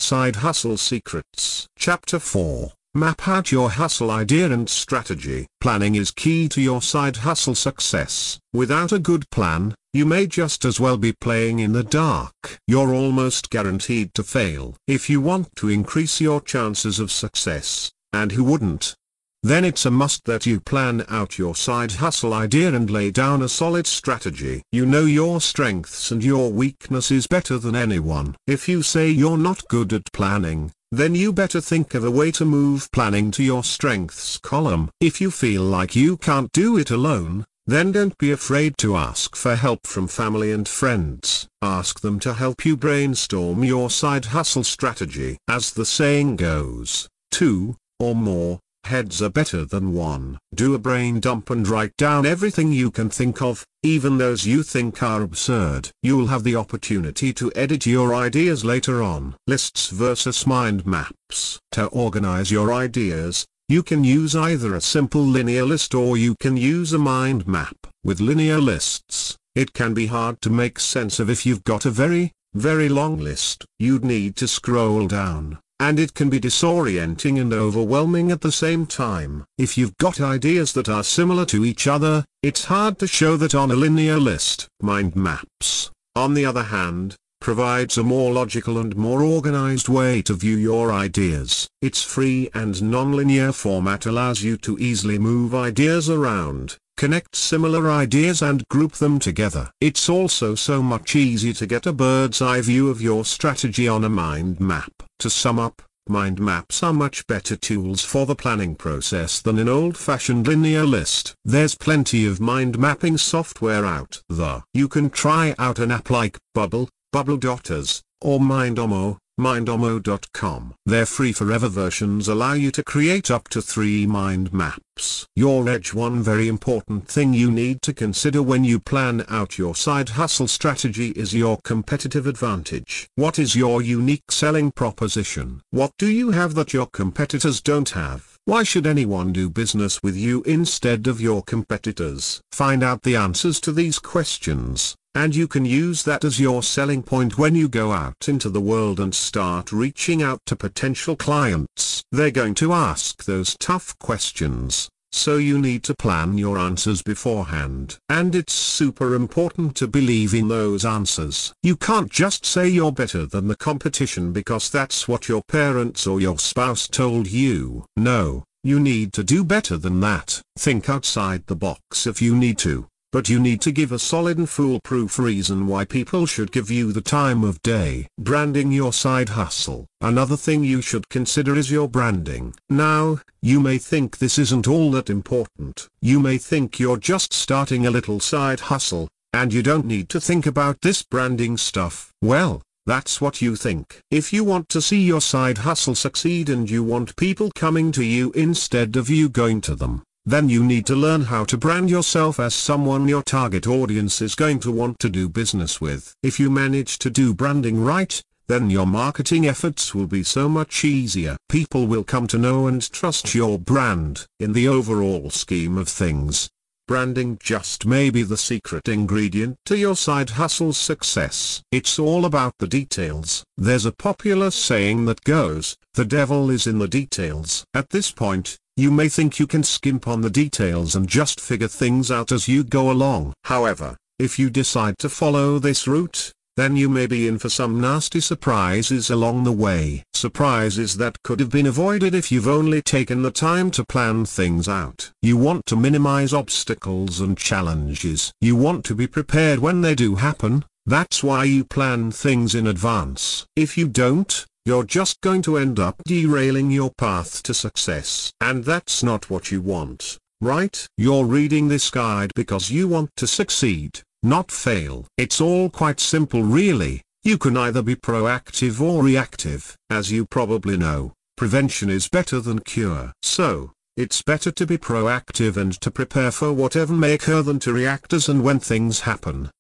Side 0.01 0.37
Hustle 0.37 0.77
Secrets 0.77 1.69
Chapter 1.79 2.19
4 2.19 2.73
Map 2.93 3.29
out 3.29 3.53
your 3.53 3.71
hustle 3.71 4.11
idea 4.11 4.51
and 4.51 4.69
strategy. 4.69 5.47
Planning 5.61 5.95
is 5.95 6.11
key 6.11 6.49
to 6.49 6.61
your 6.61 6.83
side 6.83 7.19
hustle 7.19 7.55
success. 7.55 8.41
Without 8.53 8.91
a 8.91 8.99
good 8.99 9.31
plan, 9.31 9.77
you 9.93 10.07
may 10.07 10.27
just 10.27 10.65
as 10.65 10.79
well 10.79 10.97
be 10.97 11.13
playing 11.13 11.59
in 11.59 11.73
the 11.73 11.83
dark. 11.83 12.59
You're 12.67 12.95
almost 12.95 13.51
guaranteed 13.51 14.15
to 14.15 14.23
fail. 14.23 14.77
If 14.87 15.11
you 15.11 15.21
want 15.21 15.55
to 15.57 15.69
increase 15.69 16.21
your 16.21 16.41
chances 16.41 17.01
of 17.01 17.11
success, 17.11 17.91
and 18.13 18.33
who 18.33 18.45
wouldn't, 18.45 18.95
then 19.43 19.65
it's 19.65 19.87
a 19.87 19.91
must 19.91 20.27
that 20.27 20.45
you 20.45 20.61
plan 20.61 21.05
out 21.09 21.39
your 21.39 21.55
side 21.55 21.93
hustle 21.93 22.35
idea 22.35 22.75
and 22.75 22.91
lay 22.91 23.11
down 23.11 23.43
a 23.43 23.49
solid 23.49 23.87
strategy. 23.87 24.63
You 24.71 24.85
know 24.85 25.07
your 25.07 25.41
strengths 25.41 26.11
and 26.11 26.23
your 26.23 26.53
weaknesses 26.53 27.27
better 27.27 27.57
than 27.59 27.75
anyone. 27.75 28.37
If 28.47 28.69
you 28.69 28.83
say 28.83 29.09
you're 29.09 29.39
not 29.39 29.67
good 29.69 29.95
at 29.95 30.13
planning, 30.13 30.73
then 30.93 31.15
you 31.15 31.33
better 31.33 31.61
think 31.61 31.95
of 31.95 32.05
a 32.05 32.11
way 32.11 32.31
to 32.33 32.45
move 32.45 32.91
planning 32.93 33.31
to 33.31 33.43
your 33.43 33.65
strengths 33.65 34.37
column. 34.37 34.91
If 35.01 35.21
you 35.21 35.31
feel 35.31 35.63
like 35.63 35.97
you 35.97 36.17
can't 36.19 36.53
do 36.53 36.77
it 36.77 36.91
alone, 36.91 37.47
Then 37.67 37.93
don't 37.93 38.17
be 38.19 38.33
afraid 38.33 38.77
to 38.79 38.97
ask 38.97 39.37
for 39.37 39.55
help 39.55 39.87
from 39.87 40.09
family 40.09 40.51
and 40.51 40.67
friends. 40.67 41.47
Ask 41.63 42.01
them 42.01 42.19
to 42.21 42.35
help 42.35 42.65
you 42.65 42.77
brainstorm 42.77 43.63
your 43.63 43.91
side 43.91 44.27
hustle 44.27 44.65
strategy. 44.65 45.39
As 45.47 45.73
the 45.73 45.85
saying 45.85 46.37
goes, 46.37 47.09
two, 47.31 47.77
or 47.99 48.15
more, 48.15 48.59
heads 48.85 49.23
are 49.23 49.31
better 49.31 49.65
than 49.65 49.93
one. 49.93 50.39
Do 50.55 50.75
a 50.75 50.79
brain 50.79 51.21
dump 51.21 51.51
and 51.51 51.69
write 51.69 51.97
down 51.97 52.27
everything 52.27 52.73
you 52.73 52.91
can 52.91 53.11
think 53.11 53.41
of, 53.43 53.65
even 53.83 54.19
those 54.19 54.47
you 54.47 54.63
think 54.63 55.03
are 55.03 55.23
absurd. 55.23 55.91
You'll 56.03 56.27
have 56.29 56.45
the 56.45 56.57
opportunity 56.57 57.33
to 57.35 57.53
edit 57.55 57.87
your 57.87 58.15
ideas 58.15 58.65
later 58.65 59.03
on. 59.03 59.37
Lists 59.47 59.91
versus 59.91 60.47
mind 60.47 60.87
maps. 60.87 61.61
To 61.73 61.87
organize 61.87 62.51
your 62.51 62.73
ideas, 62.73 63.47
you 63.71 63.85
can 63.85 64.03
use 64.03 64.35
either 64.35 64.75
a 64.75 64.81
simple 64.81 65.23
linear 65.23 65.65
list 65.65 65.95
or 65.95 66.17
you 66.17 66.35
can 66.41 66.57
use 66.57 66.93
a 66.93 66.99
mind 66.99 67.47
map. 67.47 67.77
With 68.03 68.21
linear 68.21 68.59
lists, 68.59 69.37
it 69.55 69.73
can 69.73 69.95
be 69.95 70.07
hard 70.07 70.41
to 70.41 70.51
make 70.51 70.81
sense 70.81 71.21
of 71.21 71.31
if 71.31 71.47
you've 71.47 71.63
got 71.63 71.87
a 71.87 71.91
very, 71.91 72.33
very 72.53 72.89
long 72.89 73.19
list. 73.19 73.65
You'd 73.79 74.05
need 74.05 74.35
to 74.37 74.49
scroll 74.49 75.07
down, 75.07 75.61
and 75.79 76.01
it 76.01 76.15
can 76.15 76.29
be 76.29 76.41
disorienting 76.41 77.41
and 77.41 77.53
overwhelming 77.53 78.33
at 78.33 78.41
the 78.41 78.51
same 78.51 78.87
time. 78.87 79.45
If 79.57 79.79
you've 79.79 79.97
got 79.99 80.21
ideas 80.21 80.73
that 80.73 80.89
are 80.89 81.05
similar 81.05 81.47
to 81.47 81.65
each 81.65 81.87
other, 81.87 82.25
it's 82.43 82.65
hard 82.65 82.99
to 82.99 83.07
show 83.07 83.37
that 83.37 83.55
on 83.55 83.71
a 83.71 83.77
linear 83.77 84.19
list. 84.19 84.67
Mind 84.83 85.15
maps, 85.15 85.93
on 86.17 86.35
the 86.35 86.45
other 86.45 86.65
hand, 86.65 87.15
provides 87.41 87.99
a 87.99 88.03
more 88.03 88.33
logical 88.33 88.79
and 88.79 88.97
more 88.97 89.23
organized 89.23 89.89
way 89.89 90.23
to 90.23 90.35
view 90.35 90.57
your 90.57 90.93
ideas. 90.93 91.69
Its 91.81 92.03
free 92.03 92.51
and 92.55 92.83
non-linear 92.83 93.53
format 93.53 94.07
allows 94.07 94.43
you 94.43 94.57
to 94.59 94.79
easily 94.79 95.19
move 95.19 95.55
ideas 95.55 96.11
around, 96.11 96.77
connect 96.97 97.35
similar 97.35 97.91
ideas 97.91 98.43
and 98.43 98.67
group 98.69 98.93
them 98.93 99.19
together. 99.19 99.71
It's 99.81 100.09
also 100.09 100.55
so 100.55 100.83
much 100.83 101.17
easier 101.17 101.55
to 101.55 101.67
get 101.67 101.87
a 101.87 101.93
bird's 101.93 102.43
eye 102.43 102.61
view 102.61 102.91
of 102.91 103.01
your 103.01 103.25
strategy 103.25 103.89
on 103.89 104.05
a 104.05 104.09
mind 104.09 104.61
map. 104.61 104.93
To 105.21 105.31
sum 105.31 105.59
up, 105.59 105.83
Mind 106.11 106.41
maps 106.41 106.83
are 106.83 106.93
much 106.93 107.25
better 107.29 107.55
tools 107.55 108.05
for 108.05 108.27
the 108.27 108.35
planning 108.35 108.75
process 108.75 109.41
than 109.41 109.61
an 109.61 109.69
old-fashioned 109.69 110.45
linear 110.45 110.85
list. 110.85 111.35
There's 111.45 111.77
plenty 111.77 112.27
of 112.27 112.41
mind 112.41 112.81
mapping 112.81 113.17
software 113.17 113.87
out 113.87 114.21
there. 114.29 114.65
You 114.75 114.89
can 114.89 115.11
try 115.11 115.55
out 115.57 115.79
an 115.79 115.93
app 115.93 116.11
like 116.11 116.37
Bubble, 116.53 116.89
bubbl.us, 117.13 118.03
or 118.21 118.39
Mindomo, 118.39 119.19
mindomo.com. 119.41 120.75
Their 120.85 121.07
free 121.07 121.33
forever 121.33 121.69
versions 121.69 122.29
allow 122.29 122.53
you 122.53 122.71
to 122.73 122.85
create 122.85 123.31
up 123.31 123.49
to 123.49 123.63
three 123.63 124.07
mind 124.07 124.53
maps. 124.53 125.27
Your 125.35 125.67
edge 125.69 125.95
One 125.95 126.23
very 126.23 126.47
important 126.47 127.09
thing 127.09 127.33
you 127.33 127.51
need 127.51 127.81
to 127.83 127.95
consider 127.95 128.43
when 128.43 128.65
you 128.65 128.79
plan 128.79 129.25
out 129.29 129.57
your 129.57 129.75
side 129.75 130.11
hustle 130.11 130.47
strategy 130.47 131.09
is 131.17 131.35
your 131.35 131.59
competitive 131.65 132.27
advantage. 132.27 133.09
What 133.15 133.39
is 133.39 133.57
your 133.57 133.81
unique 133.81 134.31
selling 134.31 134.73
proposition? 134.73 135.63
What 135.71 135.93
do 135.99 136.07
you 136.07 136.33
have 136.33 136.55
that 136.55 136.75
your 136.75 136.87
competitors 136.87 137.63
don't 137.63 137.91
have? 137.91 138.37
Why 138.45 138.63
should 138.63 138.87
anyone 138.87 139.33
do 139.33 139.49
business 139.49 140.03
with 140.03 140.17
you 140.17 140.43
instead 140.43 141.07
of 141.07 141.21
your 141.21 141.43
competitors? 141.43 142.43
Find 142.53 142.83
out 142.83 143.03
the 143.03 143.17
answers 143.17 143.59
to 143.61 143.73
these 143.73 143.99
questions 143.99 144.97
and 145.15 145.35
you 145.35 145.49
can 145.49 145.65
use 145.65 146.03
that 146.05 146.25
as 146.25 146.39
your 146.39 146.63
selling 146.63 147.03
point 147.03 147.37
when 147.37 147.55
you 147.55 147.69
go 147.69 147.93
out 147.93 148.29
into 148.29 148.49
the 148.49 148.61
world 148.61 149.01
and 149.01 149.15
start 149.15 149.73
reaching 149.73 150.23
out 150.23 150.41
to 150.47 150.55
potential 150.55 151.17
clients. 151.17 152.03
They're 152.13 152.31
going 152.31 152.55
to 152.55 152.73
ask 152.73 153.25
those 153.25 153.57
tough 153.59 153.99
questions, 153.99 154.89
so 155.13 155.37
you 155.37 155.59
need 155.59 155.83
to 155.85 155.95
plan 155.95 156.39
your 156.39 156.59
answers 156.59 157.03
beforehand. 157.03 157.99
And 158.09 158.35
it's 158.35 158.53
super 158.53 159.15
important 159.15 159.77
to 159.77 159.89
believe 159.89 160.35
in 160.35 160.49
those 160.49 160.85
answers. 160.85 161.53
You 161.63 161.77
can't 161.77 162.11
just 162.11 162.47
say 162.47 162.69
you're 162.69 162.93
better 162.93 163.27
than 163.27 163.49
the 163.49 163.57
competition 163.57 164.33
because 164.33 164.71
that's 164.71 165.09
what 165.09 165.29
your 165.29 165.43
parents 165.49 166.07
or 166.07 166.21
your 166.21 166.39
spouse 166.39 166.87
told 166.87 167.27
you. 167.27 167.85
No, 167.97 168.45
you 168.63 168.79
need 168.79 169.13
to 169.15 169.25
do 169.25 169.43
better 169.43 169.77
than 169.77 170.01
that. 170.01 170.43
Think 170.59 170.89
outside 170.89 171.47
the 171.47 171.57
box 171.57 172.07
if 172.07 172.21
you 172.21 172.37
need 172.37 172.59
to. 172.59 172.90
But 173.13 173.29
you 173.29 173.41
need 173.41 173.61
to 173.63 173.73
give 173.73 173.91
a 173.91 173.99
solid 173.99 174.39
and 174.39 174.49
foolproof 174.49 175.19
reason 175.19 175.67
why 175.67 175.85
people 175.85 176.27
should 176.27 176.53
give 176.53 176.71
you 176.71 176.93
the 176.93 177.01
time 177.01 177.43
of 177.43 177.61
day. 177.63 178.07
Branding 178.19 178.71
your 178.71 178.93
side 178.93 179.31
hustle. 179.31 179.87
Another 180.01 180.37
thing 180.37 180.63
you 180.63 180.81
should 180.81 181.09
consider 181.09 181.57
is 181.57 181.73
your 181.73 181.89
branding. 181.89 182.55
Now, 182.69 183.21
you 183.43 183.59
may 183.59 183.79
think 183.79 184.19
this 184.19 184.39
isn't 184.39 184.69
all 184.69 184.93
that 184.93 185.11
important. 185.11 185.89
You 186.01 186.21
may 186.21 186.39
think 186.39 186.79
you're 186.79 186.97
just 186.97 187.33
starting 187.33 187.85
a 187.85 187.91
little 187.91 188.21
side 188.21 188.61
hustle, 188.61 189.09
and 189.33 189.53
you 189.53 189.63
don't 189.63 189.87
need 189.87 190.09
to 190.11 190.21
think 190.21 190.47
about 190.47 190.81
this 190.81 191.03
branding 191.03 191.57
stuff. 191.57 192.13
Well, 192.23 192.63
that's 192.87 193.21
what 193.21 193.43
you 193.43 193.57
think. 193.57 194.01
If 194.11 194.33
you 194.33 194.45
want 194.45 194.69
to 194.71 194.81
see 194.81 195.03
your 195.03 195.21
side 195.21 195.59
hustle 195.59 195.95
succeed 195.95 196.49
and 196.49 196.71
you 196.71 196.83
want 196.85 197.17
people 197.17 197.51
coming 197.55 197.93
to 197.93 198.05
you 198.05 198.31
instead 198.33 198.97
of 198.97 199.11
you 199.11 199.29
going 199.29 199.61
to 199.63 199.75
them, 199.75 200.03
then 200.27 200.49
you 200.49 200.65
need 200.65 200.87
to 200.87 200.95
learn 200.95 201.23
how 201.23 201.45
to 201.45 201.57
brand 201.57 201.91
yourself 201.91 202.39
as 202.39 202.55
someone 202.55 203.09
your 203.09 203.23
target 203.23 203.67
audience 203.67 204.21
is 204.21 204.35
going 204.35 204.61
to 204.61 204.71
want 204.71 204.99
to 204.99 205.09
do 205.09 205.29
business 205.29 205.81
with. 205.81 206.15
If 206.23 206.39
you 206.39 206.51
manage 206.51 206.99
to 207.01 207.11
do 207.11 207.35
branding 207.35 207.83
right, 207.83 208.23
then 208.47 208.69
your 208.69 208.87
marketing 208.87 209.47
efforts 209.47 209.95
will 209.95 210.09
be 210.09 210.25
so 210.25 210.49
much 210.49 210.85
easier. 210.85 211.37
People 211.49 211.87
will 211.87 212.03
come 212.03 212.27
to 212.27 212.37
know 212.37 212.67
and 212.67 212.83
trust 212.91 213.33
your 213.35 213.59
brand. 213.59 214.27
In 214.41 214.53
the 214.53 214.67
overall 214.67 215.31
scheme 215.31 215.79
of 215.79 215.89
things, 215.89 216.51
branding 216.89 217.39
just 217.41 217.87
may 217.87 218.11
be 218.11 218.25
the 218.25 218.37
secret 218.37 218.89
ingredient 218.89 219.57
to 219.67 219.79
your 219.79 219.95
side 219.95 220.31
hustle's 220.31 220.77
success. 220.77 221.63
It's 221.71 222.01
all 222.01 222.25
about 222.25 222.55
the 222.59 222.67
details. 222.67 223.45
There's 223.57 223.87
a 223.87 223.93
popular 223.93 224.51
saying 224.51 225.05
that 225.05 225.23
goes, 225.23 225.77
the 225.95 226.05
devil 226.05 226.51
is 226.51 226.67
in 226.67 226.81
the 226.81 226.89
details. 226.89 227.65
At 227.73 227.91
this 227.91 228.11
point, 228.11 228.59
you 228.77 228.91
may 228.91 229.09
think 229.09 229.39
you 229.39 229.47
can 229.47 229.63
skimp 229.63 230.09
on 230.09 230.21
the 230.21 230.31
details 230.31 230.95
and 230.95 231.09
just 231.09 231.41
figure 231.41 231.69
things 231.69 232.11
out 232.11 232.33
as 232.33 232.49
you 232.49 232.65
go 232.65 232.91
along. 232.91 233.33
However, 233.45 233.97
if 234.19 234.39
you 234.39 234.51
decide 234.51 234.99
to 234.99 235.09
follow 235.09 235.59
this 235.59 235.87
route, 235.87 236.33
then 236.57 236.77
you 236.77 236.89
may 236.89 237.07
be 237.07 237.27
in 237.27 237.39
for 237.39 237.49
some 237.49 237.81
nasty 237.81 238.21
surprises 238.21 239.09
along 239.09 239.45
the 239.45 239.53
way. 239.53 240.03
Surprises 240.13 240.97
that 240.99 241.23
could 241.23 241.41
have 241.41 241.51
been 241.51 241.67
avoided 241.67 242.15
if 242.15 242.31
you've 242.31 242.49
only 242.49 242.83
taken 242.83 243.23
the 243.23 243.31
time 243.31 243.71
to 243.71 243.85
plan 243.85 244.27
things 244.27 244.69
out. 244.69 245.11
You 245.23 245.37
want 245.37 245.65
to 245.67 245.77
minimize 245.77 246.35
obstacles 246.35 247.21
and 247.21 247.39
challenges. 247.39 248.33
You 248.41 248.57
want 248.57 248.85
to 248.87 248.95
be 248.95 249.07
prepared 249.07 249.61
when 249.61 249.81
they 249.81 249.95
do 249.95 250.17
happen, 250.17 250.65
that's 250.87 251.23
why 251.23 251.45
you 251.45 251.65
plan 251.65 252.11
things 252.11 252.55
in 252.55 252.67
advance. 252.67 253.47
If 253.55 253.79
you 253.79 253.87
don't, 253.87 254.45
you're 254.67 254.85
just 254.85 255.21
going 255.23 255.41
to 255.43 255.57
end 255.57 255.79
up 255.79 255.97
derailing 256.05 256.71
your 256.71 256.91
path 256.99 257.43
to 257.45 257.55
success. 257.55 258.31
And 258.41 258.65
that's 258.65 259.03
not 259.03 259.31
what 259.31 259.51
you 259.51 259.63
want, 259.63 260.19
right? 260.41 260.87
You're 260.99 261.25
reading 261.25 261.69
this 261.69 261.91
guide 261.91 262.33
because 262.35 262.71
you 262.71 262.87
want 262.87 263.11
to 263.17 263.27
succeed, 263.27 264.03
not 264.23 264.51
fail. 264.51 265.07
It's 265.17 265.41
all 265.41 265.71
quite 265.71 265.99
simple 265.99 266.43
really. 266.43 267.03
You 267.23 267.39
can 267.39 267.57
either 267.57 267.83
be 267.83 267.97
proactive 267.97 268.81
or 268.81 269.03
reactive. 269.03 269.77
As 269.89 270.11
you 270.11 270.27
probably 270.27 270.77
know, 270.77 271.15
prevention 271.37 271.89
is 271.89 272.09
better 272.09 272.41
than 272.41 272.59
cure. 272.59 273.13
So, 273.23 273.73
it's 273.97 274.23
better 274.23 274.51
to 274.51 274.67
be 274.67 274.79
proactive 274.79 275.57
and 275.57 275.73
to 275.81 275.91
prepare 275.91 276.31
for 276.31 276.53
whatever 276.53 276.93
may 276.93 277.15
occur 277.15 277.43
than 277.43 277.59
to 277.61 277.73
react 277.73 278.13
as 278.13 278.29
and 278.29 278.43
when 278.43 278.61
things 278.61 279.01
happen. 279.01 279.51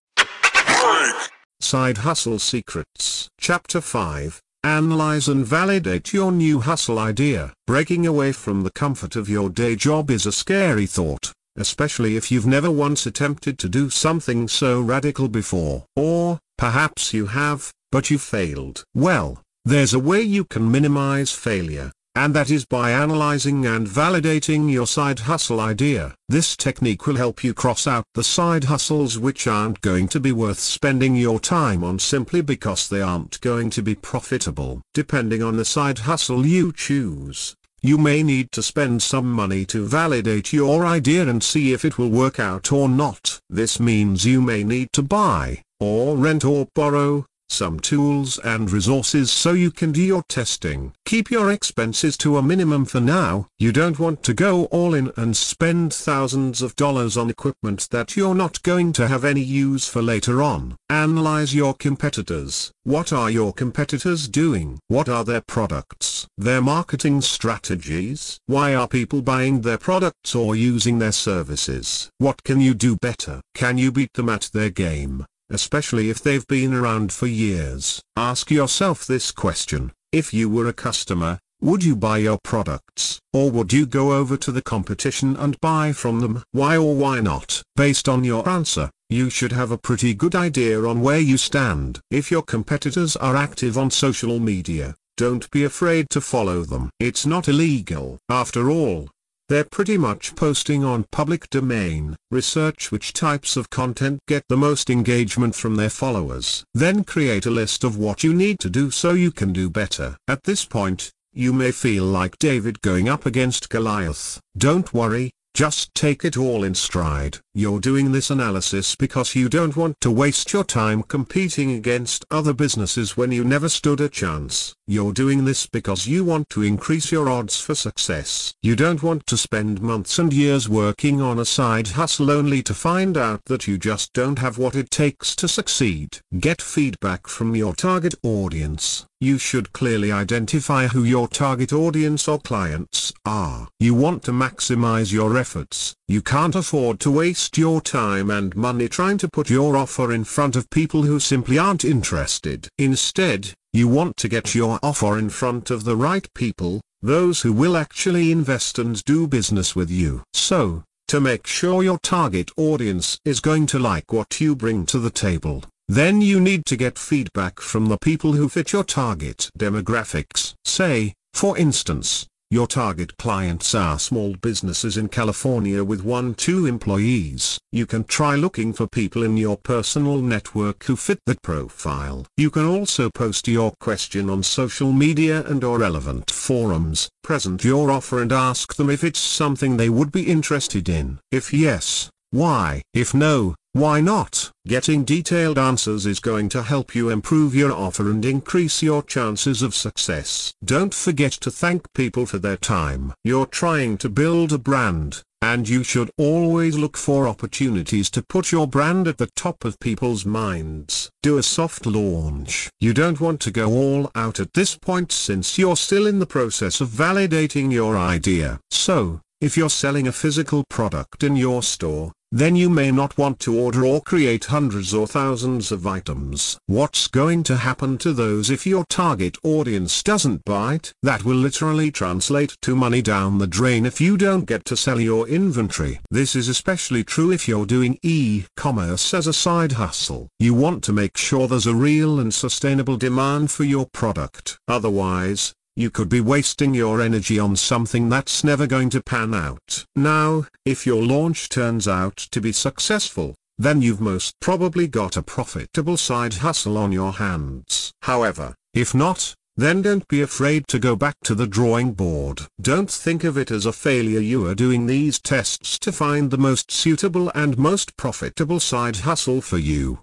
Side 1.60 1.98
Hustle 1.98 2.38
Secrets 2.38 3.28
Chapter 3.38 3.80
5 3.80 4.40
Analyze 4.64 5.27
and 5.27 5.44
validate 5.44 6.12
your 6.12 6.31
new 6.31 6.61
hustle 6.61 6.99
idea. 6.99 7.55
Breaking 7.66 8.07
away 8.07 8.33
from 8.33 8.62
the 8.62 8.70
comfort 8.70 9.16
of 9.16 9.29
your 9.29 9.49
day 9.49 9.75
job 9.75 10.11
is 10.11 10.27
a 10.27 10.33
scary 10.33 10.85
thought, 10.85 11.33
especially 11.57 12.16
if 12.16 12.31
you've 12.31 12.46
never 12.46 12.70
once 12.70 13.07
attempted 13.07 13.59
to 13.59 13.70
do 13.70 13.88
something 13.88 14.49
so 14.49 14.81
radical 14.81 15.29
before. 15.29 15.87
Or, 15.96 16.38
perhaps 16.59 17.14
you 17.14 17.27
have, 17.27 17.70
but 17.90 18.11
you 18.11 18.18
failed. 18.18 18.85
Well, 18.94 19.40
there's 19.64 19.94
a 19.94 19.99
way 19.99 20.20
you 20.20 20.44
can 20.44 20.70
minimize 20.70 21.33
failure 21.33 21.92
and 22.14 22.35
that 22.35 22.51
is 22.51 22.64
by 22.64 22.90
analyzing 22.90 23.66
and 23.66 23.87
validating 23.87 24.70
your 24.70 24.87
side 24.87 25.20
hustle 25.20 25.61
idea. 25.61 26.14
This 26.29 26.57
technique 26.57 27.07
will 27.07 27.16
help 27.16 27.44
you 27.44 27.55
cross 27.55 27.87
out 27.87 28.05
the 28.14 28.25
side 28.25 28.64
hustles 28.64 29.18
which 29.18 29.46
aren't 29.46 29.81
going 29.81 30.09
to 30.09 30.20
be 30.20 30.33
worth 30.33 30.59
spending 30.59 31.14
your 31.14 31.38
time 31.38 31.85
on 31.85 31.99
simply 31.99 32.40
because 32.40 32.88
they 32.88 33.01
aren't 33.01 33.40
going 33.40 33.70
to 33.70 33.83
be 33.83 33.94
profitable. 33.94 34.81
Depending 34.92 35.42
on 35.42 35.57
the 35.57 35.64
side 35.64 36.01
hustle 36.01 36.44
you 36.44 36.73
choose, 36.73 37.55
you 37.83 37.96
may 37.96 38.23
need 38.23 38.53
to 38.53 38.62
spend 38.62 39.03
some 39.03 39.31
money 39.33 39.64
to 39.64 39.87
validate 39.87 40.53
your 40.53 40.85
idea 40.85 41.27
and 41.27 41.42
see 41.42 41.73
if 41.73 41.85
it 41.85 41.96
will 41.96 42.11
work 42.11 42.38
out 42.38 42.73
or 42.73 42.88
not. 42.88 43.40
This 43.49 43.81
means 43.81 44.27
you 44.27 44.42
may 44.42 44.64
need 44.64 44.92
to 44.92 45.03
buy, 45.03 45.62
or 45.79 46.16
rent 46.16 46.44
or 46.44 46.68
borrow, 46.75 47.25
some 47.50 47.80
tools 47.80 48.38
and 48.38 48.70
resources 48.70 49.30
so 49.30 49.52
you 49.52 49.70
can 49.70 49.92
do 49.92 50.02
your 50.02 50.22
testing. 50.28 50.92
Keep 51.04 51.30
your 51.30 51.50
expenses 51.50 52.16
to 52.18 52.36
a 52.36 52.42
minimum 52.42 52.84
for 52.84 53.00
now. 53.00 53.46
You 53.58 53.72
don't 53.72 53.98
want 53.98 54.22
to 54.24 54.34
go 54.34 54.64
all 54.66 54.94
in 54.94 55.12
and 55.16 55.36
spend 55.36 55.92
thousands 55.92 56.62
of 56.62 56.76
dollars 56.76 57.16
on 57.16 57.30
equipment 57.30 57.88
that 57.90 58.16
you're 58.16 58.34
not 58.34 58.62
going 58.62 58.92
to 58.94 59.08
have 59.08 59.24
any 59.24 59.42
use 59.42 59.88
for 59.88 60.02
later 60.02 60.42
on. 60.42 60.76
Analyze 60.88 61.54
your 61.54 61.74
competitors. 61.74 62.72
What 62.84 63.12
are 63.12 63.30
your 63.30 63.52
competitors 63.52 64.28
doing? 64.28 64.78
What 64.88 65.08
are 65.08 65.24
their 65.24 65.42
products? 65.42 66.26
Their 66.38 66.62
marketing 66.62 67.20
strategies? 67.20 68.38
Why 68.46 68.74
are 68.74 68.88
people 68.88 69.22
buying 69.22 69.60
their 69.60 69.78
products 69.78 70.34
or 70.34 70.56
using 70.56 70.98
their 70.98 71.12
services? 71.12 72.10
What 72.18 72.42
can 72.42 72.60
you 72.60 72.74
do 72.74 72.96
better? 72.96 73.40
Can 73.54 73.78
you 73.78 73.92
beat 73.92 74.12
them 74.14 74.28
at 74.28 74.50
their 74.52 74.70
game? 74.70 75.26
Especially 75.50 76.08
if 76.08 76.22
they've 76.22 76.46
been 76.46 76.72
around 76.72 77.12
for 77.12 77.26
years. 77.26 78.00
Ask 78.16 78.50
yourself 78.50 79.06
this 79.06 79.32
question. 79.32 79.92
If 80.12 80.32
you 80.32 80.48
were 80.48 80.68
a 80.68 80.72
customer, 80.72 81.38
would 81.60 81.84
you 81.84 81.94
buy 81.94 82.18
your 82.18 82.38
products, 82.42 83.20
or 83.34 83.50
would 83.50 83.70
you 83.70 83.84
go 83.84 84.12
over 84.12 84.38
to 84.38 84.50
the 84.50 84.62
competition 84.62 85.36
and 85.36 85.60
buy 85.60 85.92
from 85.92 86.20
them? 86.20 86.42
Why 86.52 86.78
or 86.78 86.94
why 86.94 87.20
not? 87.20 87.62
Based 87.76 88.08
on 88.08 88.24
your 88.24 88.48
answer, 88.48 88.90
you 89.10 89.28
should 89.28 89.52
have 89.52 89.70
a 89.70 89.76
pretty 89.78 90.14
good 90.14 90.34
idea 90.34 90.82
on 90.84 91.02
where 91.02 91.18
you 91.18 91.36
stand. 91.36 92.00
If 92.10 92.30
your 92.30 92.42
competitors 92.42 93.14
are 93.16 93.36
active 93.36 93.76
on 93.76 93.90
social 93.90 94.38
media, 94.38 94.94
don't 95.18 95.50
be 95.50 95.64
afraid 95.64 96.08
to 96.10 96.22
follow 96.22 96.62
them. 96.62 96.88
It's 96.98 97.26
not 97.26 97.46
illegal. 97.46 98.18
After 98.30 98.70
all, 98.70 99.10
they're 99.50 99.64
pretty 99.64 99.98
much 99.98 100.36
posting 100.36 100.84
on 100.84 101.04
public 101.10 101.50
domain. 101.50 102.14
Research 102.30 102.92
which 102.92 103.12
types 103.12 103.56
of 103.56 103.68
content 103.68 104.20
get 104.28 104.44
the 104.48 104.56
most 104.56 104.88
engagement 104.88 105.56
from 105.56 105.74
their 105.74 105.90
followers. 105.90 106.64
Then 106.72 107.02
create 107.02 107.46
a 107.46 107.50
list 107.50 107.82
of 107.82 107.98
what 107.98 108.22
you 108.22 108.32
need 108.32 108.60
to 108.60 108.70
do 108.70 108.92
so 108.92 109.12
you 109.12 109.32
can 109.32 109.52
do 109.52 109.68
better. 109.68 110.16
At 110.28 110.44
this 110.44 110.64
point, 110.64 111.10
you 111.32 111.52
may 111.52 111.72
feel 111.72 112.04
like 112.04 112.38
David 112.38 112.80
going 112.80 113.08
up 113.08 113.26
against 113.26 113.68
Goliath. 113.70 114.40
Don't 114.56 114.94
worry, 114.94 115.32
just 115.54 115.94
take 115.94 116.24
it 116.24 116.36
all 116.36 116.64
in 116.64 116.74
stride. 116.74 117.38
You're 117.54 117.80
doing 117.80 118.12
this 118.12 118.30
analysis 118.30 118.94
because 118.94 119.34
you 119.34 119.48
don't 119.48 119.76
want 119.76 120.00
to 120.00 120.10
waste 120.10 120.52
your 120.52 120.64
time 120.64 121.02
competing 121.02 121.72
against 121.72 122.24
other 122.30 122.52
businesses 122.52 123.16
when 123.16 123.32
you 123.32 123.44
never 123.44 123.68
stood 123.68 124.00
a 124.00 124.08
chance. 124.08 124.74
You're 124.86 125.12
doing 125.12 125.44
this 125.44 125.66
because 125.66 126.06
you 126.06 126.24
want 126.24 126.48
to 126.50 126.62
increase 126.62 127.10
your 127.12 127.28
odds 127.28 127.60
for 127.60 127.74
success. 127.74 128.54
You 128.62 128.76
don't 128.76 129.02
want 129.02 129.26
to 129.26 129.36
spend 129.36 129.82
months 129.82 130.18
and 130.18 130.32
years 130.32 130.68
working 130.68 131.20
on 131.20 131.38
a 131.38 131.44
side 131.44 131.88
hustle 131.88 132.30
only 132.30 132.62
to 132.62 132.74
find 132.74 133.16
out 133.16 133.44
that 133.46 133.66
you 133.66 133.76
just 133.76 134.12
don't 134.12 134.38
have 134.38 134.58
what 134.58 134.76
it 134.76 134.90
takes 134.90 135.34
to 135.36 135.48
succeed. 135.48 136.20
Get 136.38 136.62
feedback 136.62 137.26
from 137.26 137.54
your 137.56 137.74
target 137.74 138.14
audience. 138.22 139.06
You 139.22 139.37
should 139.37 139.74
clearly 139.74 140.11
identify 140.11 140.87
who 140.87 141.04
your 141.04 141.28
target 141.28 141.74
audience 141.74 142.26
or 142.26 142.38
clients 142.38 143.12
are. 143.26 143.68
You 143.78 143.92
want 143.92 144.22
to 144.22 144.33
maximize 144.33 145.12
your 145.12 145.37
efforts. 145.37 145.94
You 146.09 146.22
can't 146.22 146.54
afford 146.54 147.00
to 147.00 147.11
waste 147.11 147.59
your 147.59 147.83
time 147.83 148.30
and 148.30 148.56
money 148.56 148.88
trying 148.88 149.18
to 149.18 149.28
put 149.28 149.50
your 149.50 149.76
offer 149.76 150.11
in 150.11 150.24
front 150.24 150.56
of 150.56 150.70
people 150.70 151.02
who 151.02 151.20
simply 151.20 151.59
aren't 151.59 151.85
interested. 151.85 152.66
Instead, 152.78 153.52
you 153.74 153.88
want 153.88 154.16
to 154.16 154.28
get 154.28 154.54
your 154.54 154.78
offer 154.83 155.18
in 155.18 155.28
front 155.28 155.70
of 155.70 155.85
the 155.85 155.96
right 155.96 156.26
people, 156.35 156.80
those 157.02 157.42
who 157.42 157.52
will 157.52 157.76
actually 157.76 158.33
invest 158.33 158.78
and 158.78 159.04
do 159.04 159.28
business 159.28 159.76
with 159.76 159.90
you. 159.90 160.22
So, 160.33 160.83
to 161.09 161.20
make 161.20 161.46
sure 161.46 161.83
your 161.83 161.98
target 161.98 162.52
audience 162.56 163.18
is 163.26 163.40
going 163.40 163.66
to 163.66 163.78
like 163.78 164.12
what 164.12 164.40
you 164.40 164.56
bring 164.56 164.87
to 164.87 164.98
the 164.98 165.11
table, 165.11 165.64
then 165.90 166.20
you 166.20 166.38
need 166.38 166.64
to 166.66 166.76
get 166.76 166.96
feedback 166.96 167.59
from 167.59 167.87
the 167.87 167.98
people 167.98 168.35
who 168.35 168.48
fit 168.48 168.72
your 168.72 168.85
target 168.85 169.50
demographics. 169.59 170.55
Say, 170.64 171.14
for 171.35 171.59
instance, 171.59 172.29
your 172.48 172.68
target 172.68 173.16
clients 173.16 173.74
are 173.74 173.98
small 173.98 174.35
businesses 174.35 174.96
in 174.96 175.09
California 175.09 175.83
with 175.83 176.05
1-2 176.05 176.68
employees. 176.68 177.59
You 177.72 177.87
can 177.87 178.05
try 178.05 178.37
looking 178.37 178.72
for 178.72 178.87
people 178.87 179.24
in 179.24 179.37
your 179.37 179.57
personal 179.57 180.18
network 180.18 180.85
who 180.85 180.94
fit 180.94 181.18
that 181.26 181.42
profile. 181.42 182.24
You 182.37 182.50
can 182.50 182.66
also 182.66 183.11
post 183.11 183.48
your 183.48 183.72
question 183.81 184.31
on 184.31 184.44
social 184.44 184.92
media 184.92 185.44
and 185.44 185.64
or 185.64 185.79
relevant 185.79 186.31
forums. 186.31 187.09
Present 187.24 187.64
your 187.64 187.90
offer 187.90 188.22
and 188.22 188.33
ask 188.33 188.76
them 188.76 188.90
if 188.90 189.03
it's 189.03 189.18
something 189.18 189.76
they 189.76 189.88
would 189.88 190.12
be 190.12 190.31
interested 190.31 190.88
in. 190.88 191.18
If 191.33 191.53
yes, 191.53 192.11
why? 192.31 192.83
If 192.94 193.12
no, 193.12 193.57
why 193.72 194.00
not? 194.00 194.50
Getting 194.66 195.04
detailed 195.04 195.56
answers 195.56 196.04
is 196.04 196.18
going 196.18 196.48
to 196.50 196.62
help 196.64 196.92
you 196.92 197.09
improve 197.09 197.54
your 197.54 197.70
offer 197.70 198.11
and 198.11 198.24
increase 198.24 198.83
your 198.83 199.00
chances 199.00 199.62
of 199.62 199.76
success. 199.76 200.52
Don't 200.64 200.92
forget 200.92 201.33
to 201.33 201.52
thank 201.52 201.92
people 201.94 202.26
for 202.26 202.38
their 202.38 202.56
time. 202.56 203.14
You're 203.22 203.46
trying 203.46 203.96
to 203.98 204.09
build 204.09 204.52
a 204.52 204.59
brand, 204.59 205.22
and 205.40 205.68
you 205.68 205.85
should 205.85 206.11
always 206.18 206.76
look 206.76 206.96
for 206.96 207.28
opportunities 207.28 208.11
to 208.11 208.24
put 208.24 208.50
your 208.50 208.66
brand 208.66 209.06
at 209.06 209.18
the 209.18 209.30
top 209.37 209.64
of 209.64 209.78
people's 209.78 210.26
minds. 210.26 211.09
Do 211.22 211.38
a 211.38 211.42
soft 211.42 211.87
launch. 211.87 212.70
You 212.80 212.92
don't 212.92 213.20
want 213.20 213.40
to 213.42 213.52
go 213.52 213.70
all 213.70 214.11
out 214.16 214.40
at 214.40 214.54
this 214.54 214.76
point 214.76 215.12
since 215.12 215.59
you're 215.59 215.76
still 215.76 216.09
in 216.09 216.18
the 216.18 216.26
process 216.26 216.80
of 216.80 216.88
validating 216.88 217.72
your 217.72 217.96
idea. 217.96 218.59
So, 218.72 219.20
if 219.40 219.56
you're 219.56 219.70
selling 219.70 220.09
a 220.09 220.12
physical 220.12 220.64
product 220.68 221.22
in 221.22 221.37
your 221.37 221.62
store, 221.62 222.12
then 222.33 222.55
you 222.55 222.71
may 222.71 222.90
not 222.90 223.19
want 223.19 223.40
to 223.40 223.59
order 223.59 223.85
or 223.85 224.01
create 224.01 224.45
hundreds 224.47 224.95
or 224.95 225.07
thousands 225.07 225.73
of 225.73 225.87
items. 225.87 226.59
What's 226.66 227.09
going 227.09 227.43
to 227.45 227.57
happen 227.57 227.99
to 227.99 228.12
those 228.12 228.51
if 228.51 228.66
your 228.66 228.85
target 228.88 229.37
audience 229.43 230.03
doesn't 230.03 230.45
bite? 230.45 230.93
That 231.03 231.25
will 231.25 231.37
literally 231.37 231.90
translate 231.90 232.57
to 232.62 232.77
money 232.77 233.03
down 233.03 233.38
the 233.38 233.47
drain 233.47 233.85
if 233.85 234.01
you 234.01 234.16
don't 234.16 234.45
get 234.45 234.64
to 234.66 234.77
sell 234.77 235.01
your 235.01 235.27
inventory. 235.29 236.01
This 236.11 236.37
is 236.37 236.49
especially 236.49 237.05
true 237.05 237.33
if 237.33 237.49
you're 237.49 237.66
doing 237.66 237.99
e-commerce 238.03 239.12
as 239.12 239.27
a 239.27 239.33
side 239.33 239.73
hustle. 239.73 240.29
You 240.38 240.55
want 240.55 240.85
to 240.85 240.93
make 240.93 241.16
sure 241.16 241.49
there's 241.49 241.66
a 241.66 241.75
real 241.75 242.21
and 242.21 242.33
sustainable 242.33 242.97
demand 242.97 243.51
for 243.51 243.64
your 243.64 243.87
product. 243.87 244.59
Otherwise, 244.69 245.53
you 245.81 245.90
could 245.90 246.09
be 246.09 246.21
wasting 246.21 246.75
your 246.75 247.01
energy 247.01 247.38
on 247.38 247.57
something 247.57 248.09
that's 248.09 248.45
never 248.45 248.66
going 248.66 248.90
to 248.90 249.03
pan 249.03 249.33
out. 249.33 249.85
Now, 249.97 250.47
if 250.64 250.87
your 250.87 251.03
launch 251.03 251.49
turns 251.49 251.88
out 251.88 252.16
to 252.16 252.40
be 252.40 252.53
successful, 252.53 253.35
then 253.59 253.83
you've 253.83 254.01
most 254.01 254.35
probably 254.40 254.87
got 254.87 255.16
a 255.16 255.23
profitable 255.23 255.97
side 255.97 256.35
hustle 256.35 256.79
on 256.79 256.93
your 256.93 257.12
hands. 257.12 257.93
However, 258.03 258.55
if 258.75 258.95
not, 258.95 259.35
then 259.57 259.83
don't 259.83 260.09
be 260.09 260.23
afraid 260.23 260.66
to 260.69 260.79
go 260.79 260.97
back 260.97 261.16
to 261.25 261.35
the 261.35 261.47
drawing 261.47 261.93
board. 261.93 262.40
Don't 262.61 262.90
think 262.90 263.25
of 263.25 263.37
it 263.37 263.51
as 263.51 263.66
a 263.66 263.73
failure 263.73 264.21
you 264.21 264.47
are 264.47 264.55
doing 264.55 264.87
these 264.87 265.19
tests 265.19 265.79
to 265.81 265.93
find 265.93 266.31
the 266.31 266.38
most 266.38 266.71
suitable 266.71 267.31
and 267.35 267.59
most 267.59 267.97
profitable 267.97 268.61
side 268.61 268.97
hustle 268.97 269.40
for 269.40 269.59
you. 269.59 270.01